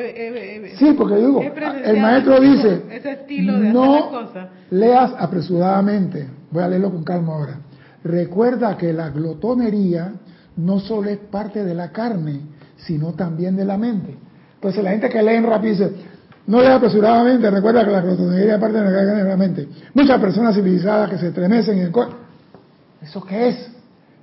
[0.77, 1.43] sí, porque digo,
[1.85, 4.49] el maestro dice, ese estilo de no cosas.
[4.71, 6.27] leas apresuradamente.
[6.51, 7.59] Voy a leerlo con calma ahora.
[8.03, 10.13] Recuerda que la glotonería
[10.57, 12.41] no solo es parte de la carne,
[12.77, 14.17] sino también de la mente.
[14.55, 15.93] Entonces la gente que lee rápido dice,
[16.47, 19.69] no lea apresuradamente, recuerda que la glotonería es parte de la carne de la mente.
[19.95, 21.93] Muchas personas civilizadas que se estremecen en el
[23.01, 23.71] ¿Eso qué es?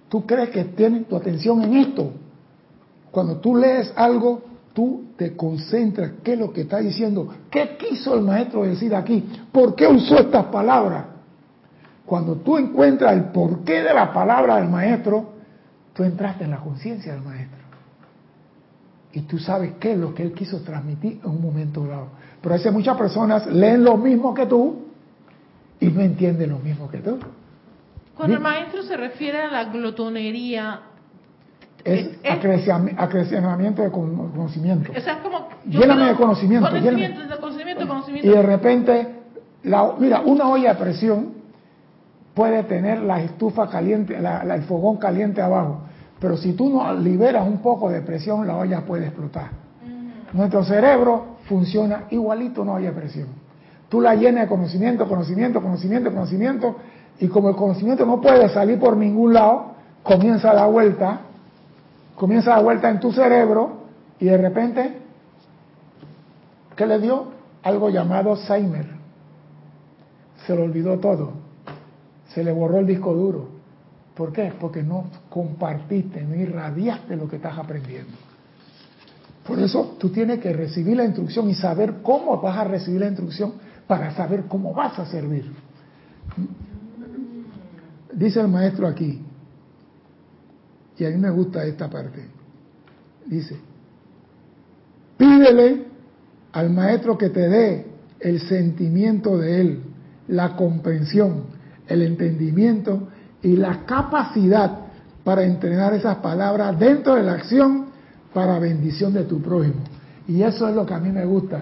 [0.08, 2.12] ¿Tú crees que tienen tu atención en esto?
[3.12, 4.44] Cuando tú lees algo,
[4.74, 7.30] tú te concentras, ¿qué es lo que está diciendo?
[7.50, 9.28] ¿Qué quiso el maestro decir aquí?
[9.52, 11.06] ¿Por qué usó estas palabras?
[12.06, 15.32] Cuando tú encuentras el porqué de la palabra del maestro,
[15.94, 17.61] tú entraste en la conciencia del maestro.
[19.14, 22.08] Y tú sabes qué es lo que él quiso transmitir en un momento dado.
[22.42, 24.86] Pero hay muchas personas leen lo mismo que tú
[25.80, 27.20] y no entienden lo mismo que tú.
[28.16, 30.82] Cuando el maestro se refiere a la glotonería,
[31.84, 34.92] es, acrecimiento de conocimiento.
[34.96, 36.70] O sea, como lléname de conocimiento.
[36.70, 38.28] Conocimiento, de conocimiento, conocimiento.
[38.28, 39.16] Y de repente,
[39.64, 41.34] la, mira, una olla a presión
[42.34, 45.82] puede tener la estufa caliente, el fogón caliente abajo,
[46.22, 49.50] pero si tú no liberas un poco de presión, la olla puede explotar.
[50.32, 53.28] Nuestro cerebro funciona igualito olla a presión.
[53.90, 56.76] Tú la llenas de conocimiento, conocimiento, conocimiento, conocimiento,
[57.20, 61.22] y como el conocimiento no puede salir por ningún lado, comienza la vuelta
[62.22, 63.78] comienza la vuelta en tu cerebro
[64.20, 64.96] y de repente,
[66.76, 67.32] ¿qué le dio?
[67.64, 68.86] Algo llamado Alzheimer.
[70.46, 71.32] Se le olvidó todo.
[72.28, 73.48] Se le borró el disco duro.
[74.16, 74.54] ¿Por qué?
[74.60, 78.12] Porque no compartiste, no irradiaste lo que estás aprendiendo.
[79.46, 83.08] Por eso tú tienes que recibir la instrucción y saber cómo vas a recibir la
[83.08, 83.54] instrucción
[83.88, 85.52] para saber cómo vas a servir.
[88.14, 89.22] Dice el maestro aquí,
[90.98, 92.24] y a mí me gusta esta parte.
[93.26, 93.58] Dice,
[95.18, 95.86] pídele
[96.52, 97.88] al maestro que te dé
[98.20, 99.84] el sentimiento de él,
[100.28, 101.46] la comprensión,
[101.88, 103.08] el entendimiento
[103.42, 104.72] y la capacidad
[105.24, 107.88] para entrenar esas palabras dentro de la acción
[108.34, 109.82] para bendición de tu prójimo.
[110.28, 111.62] Y eso es lo que a mí me gusta.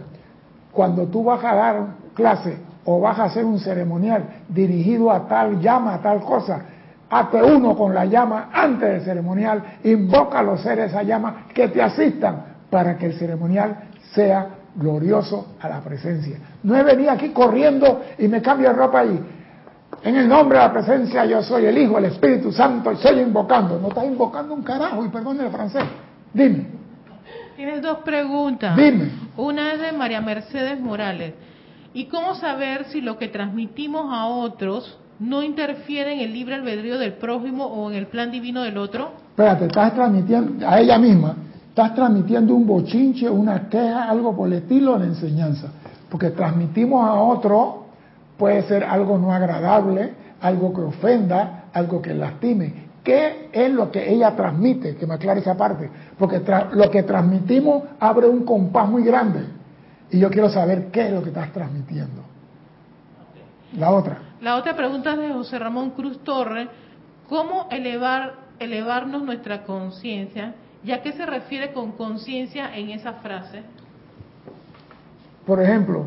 [0.72, 5.60] Cuando tú vas a dar clase o vas a hacer un ceremonial dirigido a tal
[5.60, 6.62] llama, a tal cosa,
[7.10, 11.68] Hazte uno con la llama antes del ceremonial, invoca a los seres esa llama que
[11.70, 16.38] te asistan para que el ceremonial sea glorioso a la presencia.
[16.62, 19.20] No he venido aquí corriendo y me cambio de ropa y
[20.04, 23.20] en el nombre de la presencia yo soy el Hijo, el Espíritu Santo y soy
[23.20, 23.80] invocando.
[23.80, 25.84] No estás invocando un carajo y perdón el francés.
[26.34, 26.68] Dime.
[27.56, 28.76] Tienes dos preguntas.
[28.78, 29.10] Dime.
[29.36, 31.34] Una es de María Mercedes Morales.
[31.94, 36.98] ¿Y cómo saber si lo que transmitimos a otros no interfiere en el libre albedrío
[36.98, 39.12] del prójimo o en el plan divino del otro?
[39.32, 41.36] Espérate, estás transmitiendo a ella misma,
[41.68, 45.68] estás transmitiendo un bochinche, una queja, algo por el estilo de enseñanza.
[46.10, 47.89] Porque transmitimos a otro
[48.40, 52.90] puede ser algo no agradable, algo que ofenda, algo que lastime.
[53.04, 54.96] ¿Qué es lo que ella transmite?
[54.96, 55.90] Que me aclare esa parte.
[56.18, 59.46] Porque lo que transmitimos abre un compás muy grande.
[60.10, 62.24] Y yo quiero saber qué es lo que estás transmitiendo.
[63.78, 64.18] La otra.
[64.42, 66.70] La otra pregunta es de José Ramón Cruz Torre.
[67.28, 70.56] ¿Cómo elevar, elevarnos nuestra conciencia?
[70.84, 73.64] ¿Ya qué se refiere con conciencia en esa frase?
[75.46, 76.06] Por ejemplo,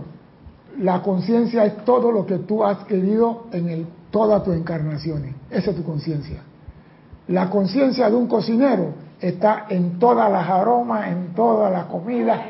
[0.78, 5.34] la conciencia es todo lo que tú has querido en todas tus encarnaciones.
[5.50, 6.42] Esa es tu conciencia.
[7.28, 12.44] La conciencia de un cocinero está en todas las aromas, en toda la comida,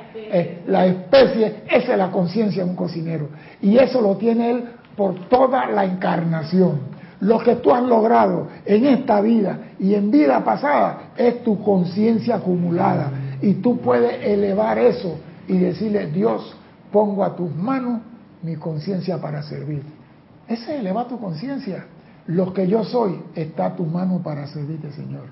[0.66, 1.64] la especie.
[1.70, 3.28] Esa es la conciencia de un cocinero.
[3.60, 4.64] Y eso lo tiene él
[4.96, 6.92] por toda la encarnación.
[7.20, 12.36] Lo que tú has logrado en esta vida y en vida pasada es tu conciencia
[12.36, 13.10] acumulada.
[13.40, 16.56] Y tú puedes elevar eso y decirle, Dios,
[16.90, 18.00] pongo a tus manos
[18.42, 19.82] mi conciencia para servir.
[20.48, 21.86] Ese eleva tu conciencia.
[22.26, 25.24] Lo que yo soy está a tu mano para servirte, Señor.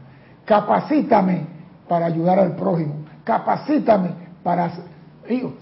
[0.44, 1.46] Capacítame
[1.88, 2.94] para ayudar al prójimo.
[3.24, 4.10] Capacítame
[4.42, 4.72] para...
[5.28, 5.54] Digo,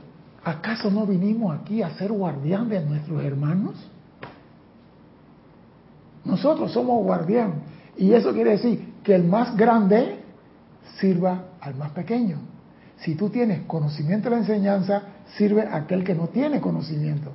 [0.48, 3.74] ¿Acaso no vinimos aquí a ser guardián de nuestros hermanos?
[6.24, 7.54] Nosotros somos guardián.
[7.98, 10.20] Y eso quiere decir que el más grande
[10.98, 12.38] sirva al más pequeño.
[13.00, 15.02] Si tú tienes conocimiento de la enseñanza,
[15.36, 17.32] sirve a aquel que no tiene conocimiento.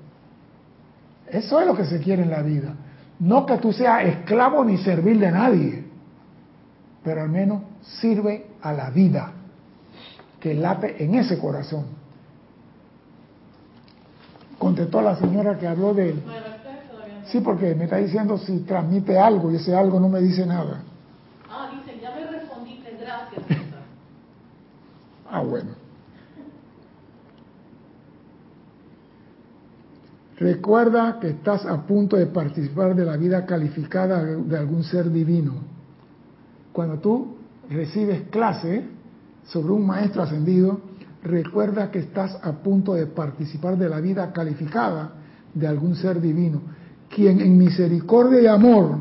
[1.29, 2.75] Eso es lo que se quiere en la vida.
[3.19, 5.85] No que tú seas esclavo ni servir de nadie,
[7.03, 9.31] pero al menos sirve a la vida
[10.39, 11.85] que late en ese corazón.
[14.57, 16.23] Contestó la señora que habló de él.
[17.25, 20.83] Sí, porque me está diciendo si transmite algo y ese algo no me dice nada.
[21.49, 23.41] Ah, dice, ya me respondiste, gracias.
[25.39, 25.69] Ah, bueno.
[30.37, 35.53] Recuerda que estás a punto de participar de la vida calificada de algún ser divino.
[36.73, 37.37] Cuando tú
[37.69, 38.83] recibes clase
[39.45, 40.81] sobre un maestro ascendido,
[41.23, 45.13] recuerda que estás a punto de participar de la vida calificada
[45.53, 46.61] de algún ser divino
[47.13, 48.97] quien en misericordia y amor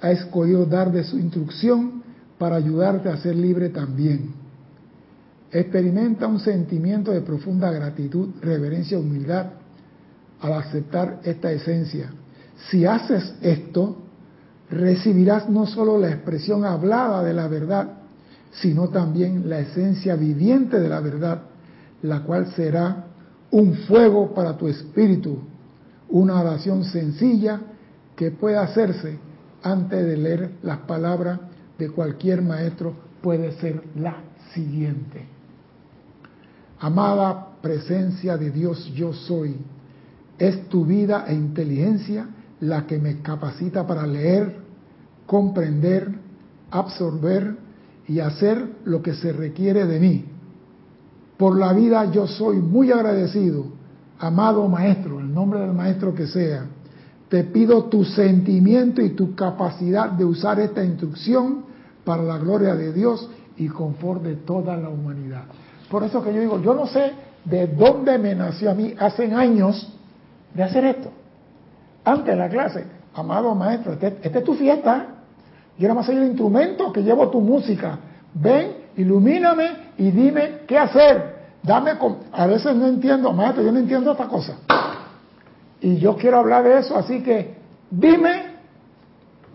[0.00, 2.02] ha escogido dar de su instrucción
[2.38, 4.41] para ayudarte a ser libre también.
[5.52, 9.50] Experimenta un sentimiento de profunda gratitud, reverencia y humildad
[10.40, 12.10] al aceptar esta esencia.
[12.70, 13.98] Si haces esto,
[14.70, 17.98] recibirás no solo la expresión hablada de la verdad,
[18.52, 21.42] sino también la esencia viviente de la verdad,
[22.00, 23.06] la cual será
[23.50, 25.38] un fuego para tu espíritu,
[26.08, 27.60] una oración sencilla
[28.16, 29.18] que puede hacerse
[29.62, 31.40] antes de leer las palabras
[31.78, 34.16] de cualquier maestro puede ser la
[34.54, 35.31] siguiente.
[36.82, 39.54] Amada presencia de Dios yo soy,
[40.36, 42.26] es tu vida e inteligencia
[42.58, 44.56] la que me capacita para leer,
[45.24, 46.12] comprender,
[46.72, 47.56] absorber
[48.08, 50.24] y hacer lo que se requiere de mí.
[51.36, 53.66] Por la vida yo soy muy agradecido
[54.18, 56.66] amado maestro, el nombre del maestro que sea,
[57.28, 61.64] te pido tu sentimiento y tu capacidad de usar esta instrucción
[62.04, 65.44] para la gloria de Dios y confort de toda la humanidad.
[65.92, 67.12] Por eso que yo digo, yo no sé
[67.44, 69.92] de dónde me nació a mí hace años
[70.54, 71.10] de hacer esto.
[72.02, 75.08] Antes de la clase, amado maestro, esta este es tu fiesta.
[75.76, 77.98] Yo nada más soy el instrumento que llevo tu música.
[78.32, 81.42] Ven, ilumíname y dime qué hacer.
[81.62, 81.90] Dame,
[82.32, 84.54] a veces no entiendo, maestro, yo no entiendo esta cosa.
[85.82, 87.54] Y yo quiero hablar de eso, así que
[87.90, 88.46] dime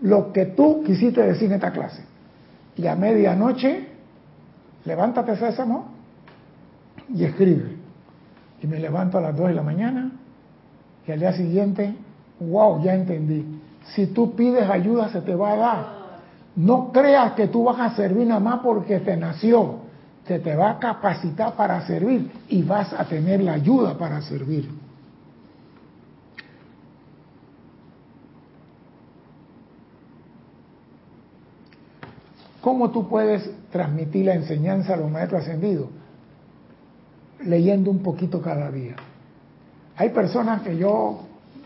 [0.02, 2.04] lo que tú quisiste decir en esta clase.
[2.76, 3.88] Y a medianoche,
[4.84, 5.97] levántate Sésamo
[7.14, 7.76] y escribe.
[8.62, 10.12] Y me levanto a las 2 de la mañana
[11.06, 11.94] y al día siguiente,
[12.40, 13.44] wow, ya entendí.
[13.94, 15.86] Si tú pides ayuda, se te va a dar.
[16.56, 19.88] No creas que tú vas a servir nada más porque te nació
[20.28, 24.68] se te va a capacitar para servir y vas a tener la ayuda para servir.
[32.60, 35.88] ¿Cómo tú puedes transmitir la enseñanza a los maestros ascendidos?
[37.44, 38.96] Leyendo un poquito cada día.
[39.96, 41.20] Hay personas que yo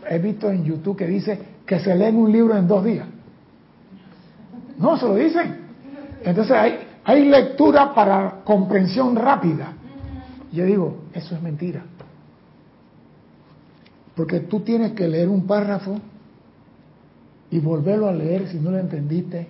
[0.09, 3.07] he visto en YouTube que dicen que se leen un libro en dos días.
[4.77, 5.57] No, se lo dicen.
[6.23, 9.73] Entonces hay, hay lectura para comprensión rápida.
[10.51, 11.83] Yo digo, eso es mentira.
[14.15, 15.99] Porque tú tienes que leer un párrafo
[17.49, 19.47] y volverlo a leer si no lo entendiste,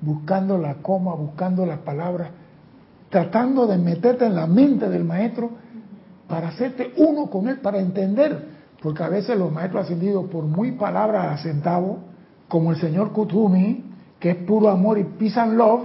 [0.00, 2.30] buscando la coma, buscando las palabras,
[3.14, 5.50] tratando de meterte en la mente del maestro
[6.26, 8.48] para hacerte uno con él, para entender.
[8.82, 12.00] Porque a veces los maestros ascendidos, por muy palabras a centavo,
[12.48, 13.84] como el señor Kutumi,
[14.18, 15.82] que es puro amor y peace and love,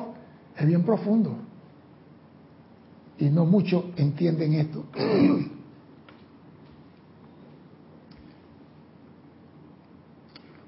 [0.57, 1.36] es bien profundo.
[3.19, 4.86] Y no muchos entienden esto.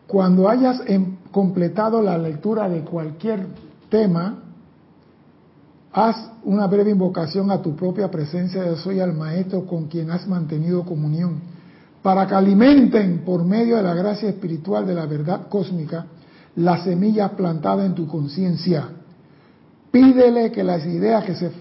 [0.06, 3.48] Cuando hayas em, completado la lectura de cualquier
[3.90, 4.51] tema,
[5.94, 8.64] haz una breve invocación a tu propia presencia.
[8.64, 11.42] De soy al Maestro con quien has mantenido comunión,
[12.02, 16.06] para que alimenten por medio de la gracia espiritual de la verdad cósmica
[16.56, 18.90] la semilla plantada en tu conciencia.
[19.92, 21.52] Pídele que las ideas que, se,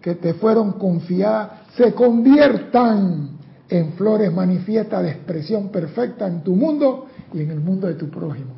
[0.00, 3.30] que te fueron confiadas se conviertan
[3.68, 8.10] en flores manifiestas de expresión perfecta en tu mundo y en el mundo de tu
[8.10, 8.52] prójimo.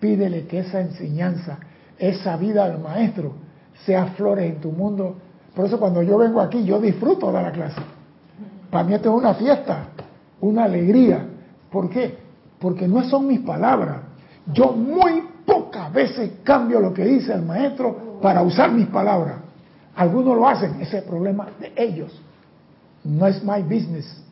[0.00, 1.58] Pídele que esa enseñanza,
[1.98, 3.47] esa vida del maestro,
[3.84, 5.16] sea flores en tu mundo.
[5.54, 7.80] Por eso cuando yo vengo aquí, yo disfruto de la clase.
[8.70, 9.88] Para mí esto es una fiesta,
[10.40, 11.26] una alegría.
[11.70, 12.18] ¿Por qué?
[12.58, 13.98] Porque no son mis palabras.
[14.52, 19.36] Yo muy pocas veces cambio lo que dice el maestro para usar mis palabras.
[19.96, 22.20] Algunos lo hacen, ese es el problema de ellos.
[23.04, 24.22] No es my business.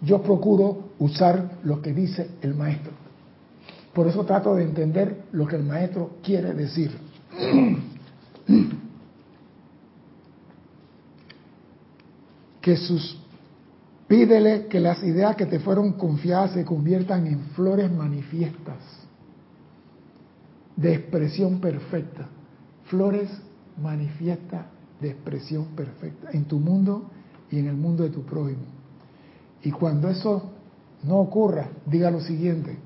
[0.00, 2.92] Yo procuro usar lo que dice el maestro.
[3.94, 6.90] Por eso trato de entender lo que el maestro quiere decir.
[12.66, 13.16] que sus
[14.08, 18.78] pídele que las ideas que te fueron confiadas se conviertan en flores manifiestas
[20.74, 22.26] de expresión perfecta.
[22.86, 23.30] Flores
[23.80, 24.66] manifiestas
[25.00, 27.08] de expresión perfecta en tu mundo
[27.52, 28.64] y en el mundo de tu prójimo.
[29.62, 30.50] Y cuando eso
[31.04, 32.76] no ocurra, diga lo siguiente,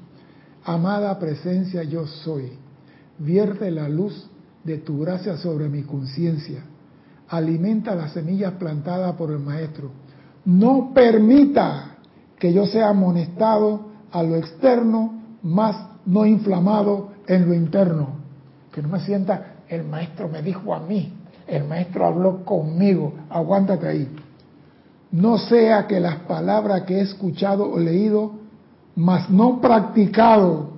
[0.62, 2.52] amada presencia yo soy,
[3.18, 4.28] vierte la luz
[4.62, 6.64] de tu gracia sobre mi conciencia,
[7.30, 9.90] alimenta las semillas plantadas por el Maestro,
[10.44, 11.96] no permita
[12.38, 15.76] que yo sea amonestado a lo externo, más
[16.06, 18.08] no inflamado en lo interno,
[18.72, 21.12] que no me sienta, el Maestro me dijo a mí,
[21.46, 24.08] el Maestro habló conmigo, aguántate ahí.
[25.12, 28.32] No sea que las palabras que he escuchado o leído,
[28.96, 30.70] mas no practicado,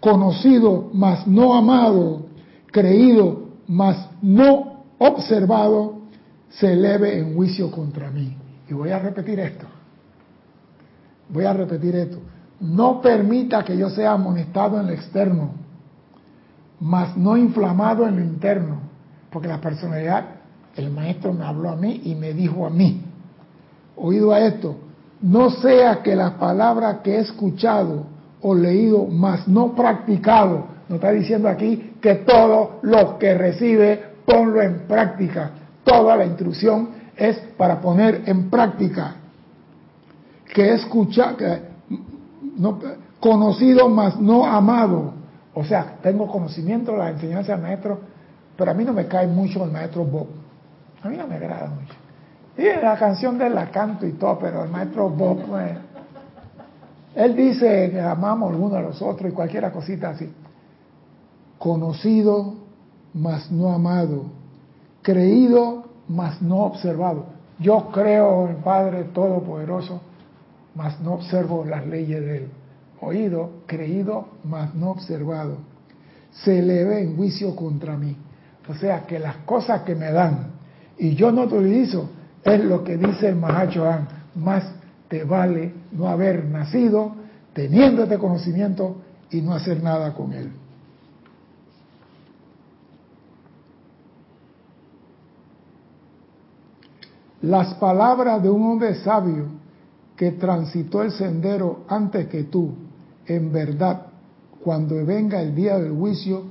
[0.00, 2.26] conocido, mas no amado,
[2.70, 5.97] creído, mas no observado,
[6.50, 8.36] se eleve en juicio contra mí.
[8.68, 9.66] Y voy a repetir esto.
[11.28, 12.18] Voy a repetir esto.
[12.60, 15.50] No permita que yo sea amonestado en lo externo,
[16.80, 18.80] mas no inflamado en lo interno.
[19.30, 20.24] Porque la personalidad,
[20.76, 23.02] el maestro me habló a mí y me dijo a mí.
[23.96, 24.76] Oído a esto.
[25.20, 28.06] No sea que las palabras que he escuchado
[28.40, 34.62] o leído, mas no practicado, no está diciendo aquí que todo lo que recibe, ponlo
[34.62, 35.50] en práctica.
[35.88, 39.14] Toda la instrucción es para poner en práctica.
[40.52, 41.62] Que escucha, que,
[42.56, 42.78] no,
[43.18, 45.14] conocido mas no amado.
[45.54, 48.00] O sea, tengo conocimiento de la enseñanza del maestro,
[48.56, 50.28] pero a mí no me cae mucho el maestro Bob.
[51.02, 51.94] A mí no me agrada mucho.
[52.56, 55.72] Y la canción de la canto y todo, pero el maestro Bob, pues,
[57.14, 60.30] él dice que amamos unos a los otros y cualquier cosita así.
[61.58, 62.54] Conocido
[63.14, 64.37] mas no amado.
[65.08, 67.24] Creído mas no observado.
[67.58, 70.02] Yo creo en Padre Todopoderoso,
[70.74, 72.48] mas no observo las leyes de Él.
[73.00, 75.56] Oído, creído, mas no observado.
[76.30, 78.18] Se eleve en juicio contra mí.
[78.68, 80.48] O sea que las cosas que me dan
[80.98, 82.10] y yo no utilizo
[82.44, 84.08] es lo que dice el Mahachohan.
[84.34, 84.62] Más
[85.08, 87.12] te vale no haber nacido
[87.54, 88.96] teniendo este conocimiento
[89.30, 90.52] y no hacer nada con él.
[97.42, 99.46] Las palabras de un hombre sabio
[100.16, 102.72] que transitó el sendero antes que tú,
[103.26, 104.06] en verdad,
[104.64, 106.44] cuando venga el día del juicio,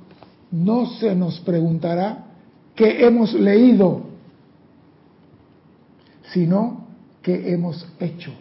[0.52, 2.26] no se nos preguntará
[2.74, 4.04] qué hemos leído,
[6.32, 6.86] sino
[7.22, 8.32] qué hemos hecho.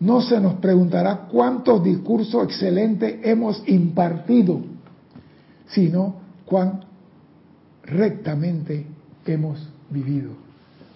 [0.00, 4.60] No se nos preguntará cuántos discursos excelentes hemos impartido,
[5.66, 6.14] sino
[6.46, 6.80] cuán
[7.82, 8.86] rectamente
[9.26, 10.30] hemos vivido.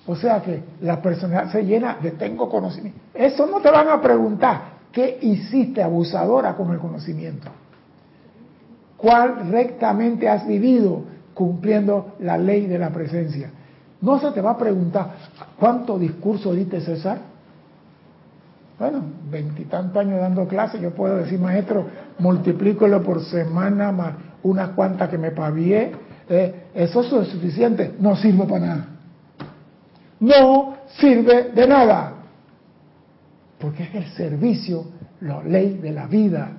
[0.07, 2.99] O sea que la personalidad se llena de tengo conocimiento.
[3.13, 7.51] Eso no te van a preguntar qué hiciste abusadora con el conocimiento.
[8.97, 11.03] ¿Cuál rectamente has vivido
[11.35, 13.51] cumpliendo la ley de la presencia?
[14.01, 15.11] No se te va a preguntar
[15.59, 17.19] cuánto discurso diste César.
[18.79, 21.85] Bueno, veintitantos años dando clases, yo puedo decir, maestro,
[22.19, 25.93] multiplícalo por semana más unas cuantas que me pavié
[26.29, 28.89] eh, eso es suficiente, no sirve para nada.
[30.21, 32.15] No sirve de nada.
[33.59, 34.85] Porque es el servicio,
[35.21, 36.53] la ley de la vida.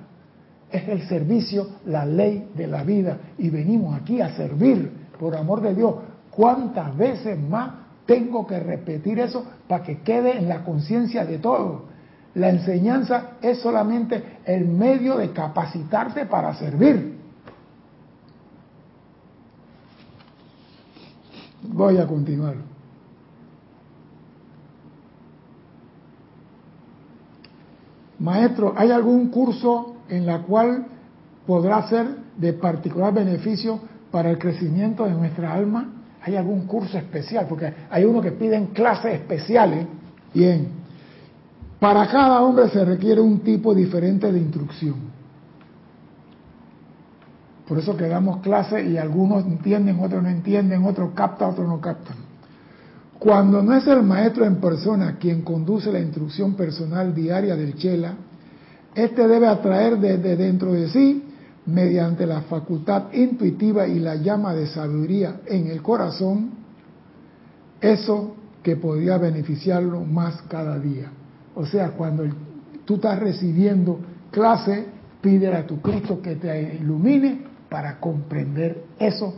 [0.70, 3.18] Es el servicio, la ley de la vida.
[3.38, 5.94] Y venimos aquí a servir, por amor de Dios.
[6.30, 7.72] ¿Cuántas veces más
[8.06, 11.82] tengo que repetir eso para que quede en la conciencia de todos?
[12.34, 17.09] La enseñanza es solamente el medio de capacitarte para servir.
[21.62, 22.54] Voy a continuar.
[28.18, 30.86] Maestro, ¿hay algún curso en la cual
[31.46, 32.06] podrá ser
[32.36, 33.80] de particular beneficio
[34.10, 35.88] para el crecimiento de nuestra alma?
[36.22, 37.46] ¿Hay algún curso especial?
[37.48, 39.86] Porque hay uno que piden clases especiales.
[40.34, 40.68] Bien,
[41.78, 45.09] para cada hombre se requiere un tipo diferente de instrucción.
[47.70, 51.80] Por eso que damos clases y algunos entienden, otros no entienden, otros captan, otros no
[51.80, 52.16] captan.
[53.16, 58.14] Cuando no es el maestro en persona quien conduce la instrucción personal diaria del Chela,
[58.92, 61.22] este debe atraer desde dentro de sí,
[61.66, 66.50] mediante la facultad intuitiva y la llama de sabiduría en el corazón,
[67.80, 71.08] eso que podría beneficiarlo más cada día.
[71.54, 72.24] O sea, cuando
[72.84, 74.00] tú estás recibiendo
[74.32, 74.86] clase,
[75.20, 79.34] pídele a tu Cristo que te ilumine para comprender eso.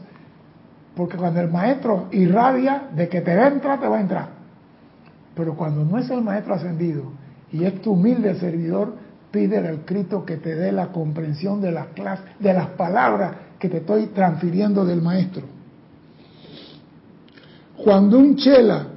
[0.96, 4.28] Porque cuando el maestro irradia de que te va a entrar, te va a entrar.
[5.34, 7.04] Pero cuando no es el maestro ascendido
[7.52, 8.94] y es tu humilde servidor,
[9.30, 13.68] pídele al Cristo que te dé la comprensión de las clases, de las palabras que
[13.68, 15.44] te estoy transfiriendo del maestro.
[17.76, 18.88] Cuando un chela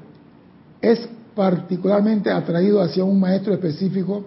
[0.82, 4.26] es particularmente atraído hacia un maestro específico,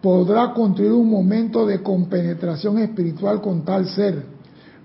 [0.00, 4.22] podrá construir un momento de compenetración espiritual con tal ser,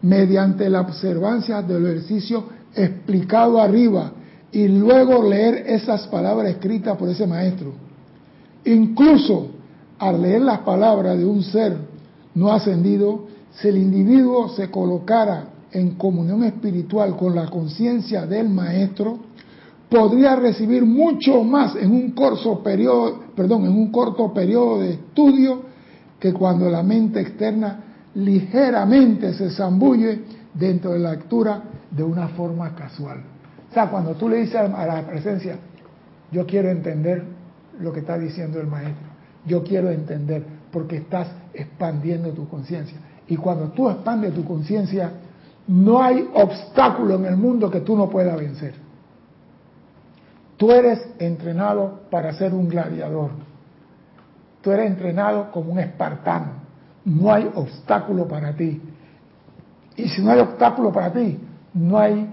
[0.03, 2.43] mediante la observancia del ejercicio
[2.75, 4.11] explicado arriba
[4.51, 7.71] y luego leer esas palabras escritas por ese maestro.
[8.65, 9.47] Incluso
[9.97, 11.77] al leer las palabras de un ser
[12.35, 19.19] no ascendido, si el individuo se colocara en comunión espiritual con la conciencia del maestro,
[19.89, 25.61] podría recibir mucho más en un corto periodo, perdón, en un corto periodo de estudio
[26.19, 30.21] que cuando la mente externa ligeramente se zambulle
[30.53, 33.21] dentro de la lectura de una forma casual.
[33.69, 35.57] O sea, cuando tú le dices a la presencia,
[36.31, 37.23] yo quiero entender
[37.79, 39.07] lo que está diciendo el maestro,
[39.45, 42.97] yo quiero entender porque estás expandiendo tu conciencia.
[43.27, 45.11] Y cuando tú expandes tu conciencia,
[45.67, 48.73] no hay obstáculo en el mundo que tú no puedas vencer.
[50.57, 53.31] Tú eres entrenado para ser un gladiador.
[54.61, 56.63] Tú eres entrenado como un espartano.
[57.05, 58.81] No hay obstáculo para ti.
[59.95, 61.39] Y si no hay obstáculo para ti,
[61.73, 62.27] no hay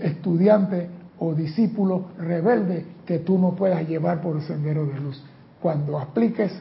[0.00, 0.88] estudiante
[1.18, 5.22] o discípulo rebelde que tú no puedas llevar por el sendero de luz.
[5.60, 6.52] Cuando apliques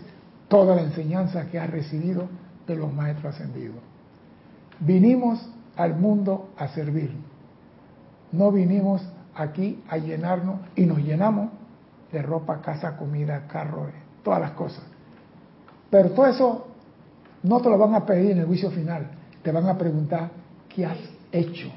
[0.48, 2.28] toda la enseñanza que has recibido
[2.66, 3.78] de los maestros ascendidos.
[4.80, 7.12] Vinimos al mundo a servir.
[8.32, 9.02] No vinimos
[9.36, 11.50] aquí a llenarnos y nos llenamos
[12.12, 13.88] de ropa, casa, comida, carro,
[14.24, 14.84] todas las cosas.
[15.89, 16.68] Pero todo eso
[17.46, 19.08] no te lo van a pedir en el juicio final,
[19.41, 20.30] te van a preguntar
[20.68, 20.98] qué has
[21.32, 21.70] hecho.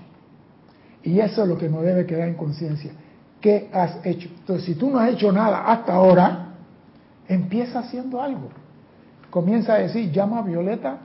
[1.03, 2.93] Y eso es lo que nos debe quedar en conciencia.
[3.41, 4.29] ¿Qué has hecho?
[4.29, 6.55] Entonces, si tú no has hecho nada hasta ahora,
[7.29, 8.49] empieza haciendo algo.
[9.31, 10.99] Comienza a decir, llama a Violeta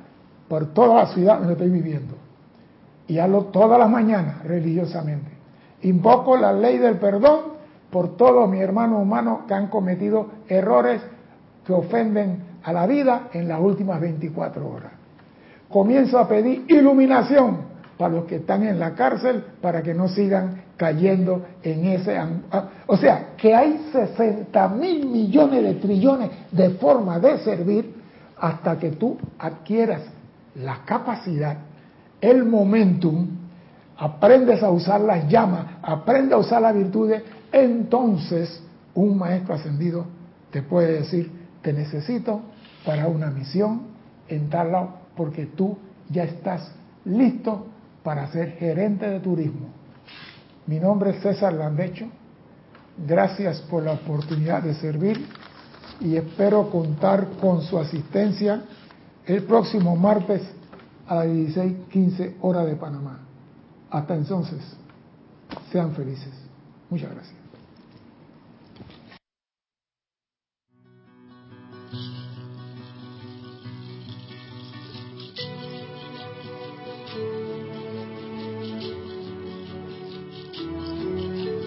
[0.48, 2.16] por toda la ciudad donde estoy viviendo.
[3.08, 5.30] Y hazlo todas las mañanas religiosamente.
[5.82, 7.54] Invoco la ley del perdón
[7.92, 11.02] por todos mis hermanos humanos que han cometido errores
[11.66, 14.92] que ofenden a la vida en las últimas 24 horas.
[15.70, 20.64] Comienzo a pedir iluminación para los que están en la cárcel para que no sigan
[20.78, 22.18] cayendo en ese...
[22.88, 27.94] O sea, que hay 60 mil millones de trillones de formas de servir
[28.38, 30.02] hasta que tú adquieras
[30.56, 31.58] la capacidad,
[32.22, 33.28] el momentum
[33.98, 38.62] aprendes a usar las llamas, aprendes a usar las virtudes, entonces
[38.96, 40.06] un maestro ascendido
[40.52, 42.42] te puede decir, te necesito
[42.86, 43.84] para una misión,
[44.28, 45.78] entrarla porque tú
[46.10, 46.72] ya estás
[47.06, 47.68] listo
[48.04, 49.68] para ser gerente de turismo.
[50.68, 52.08] Mi nombre es César Landecho.
[53.08, 55.26] Gracias por la oportunidad de servir
[56.00, 58.64] y espero contar con su asistencia
[59.26, 60.42] el próximo martes
[61.08, 63.20] a las 16:15 hora de Panamá.
[63.90, 64.62] Hasta entonces,
[65.72, 66.34] sean felices.
[66.90, 67.44] Muchas gracias.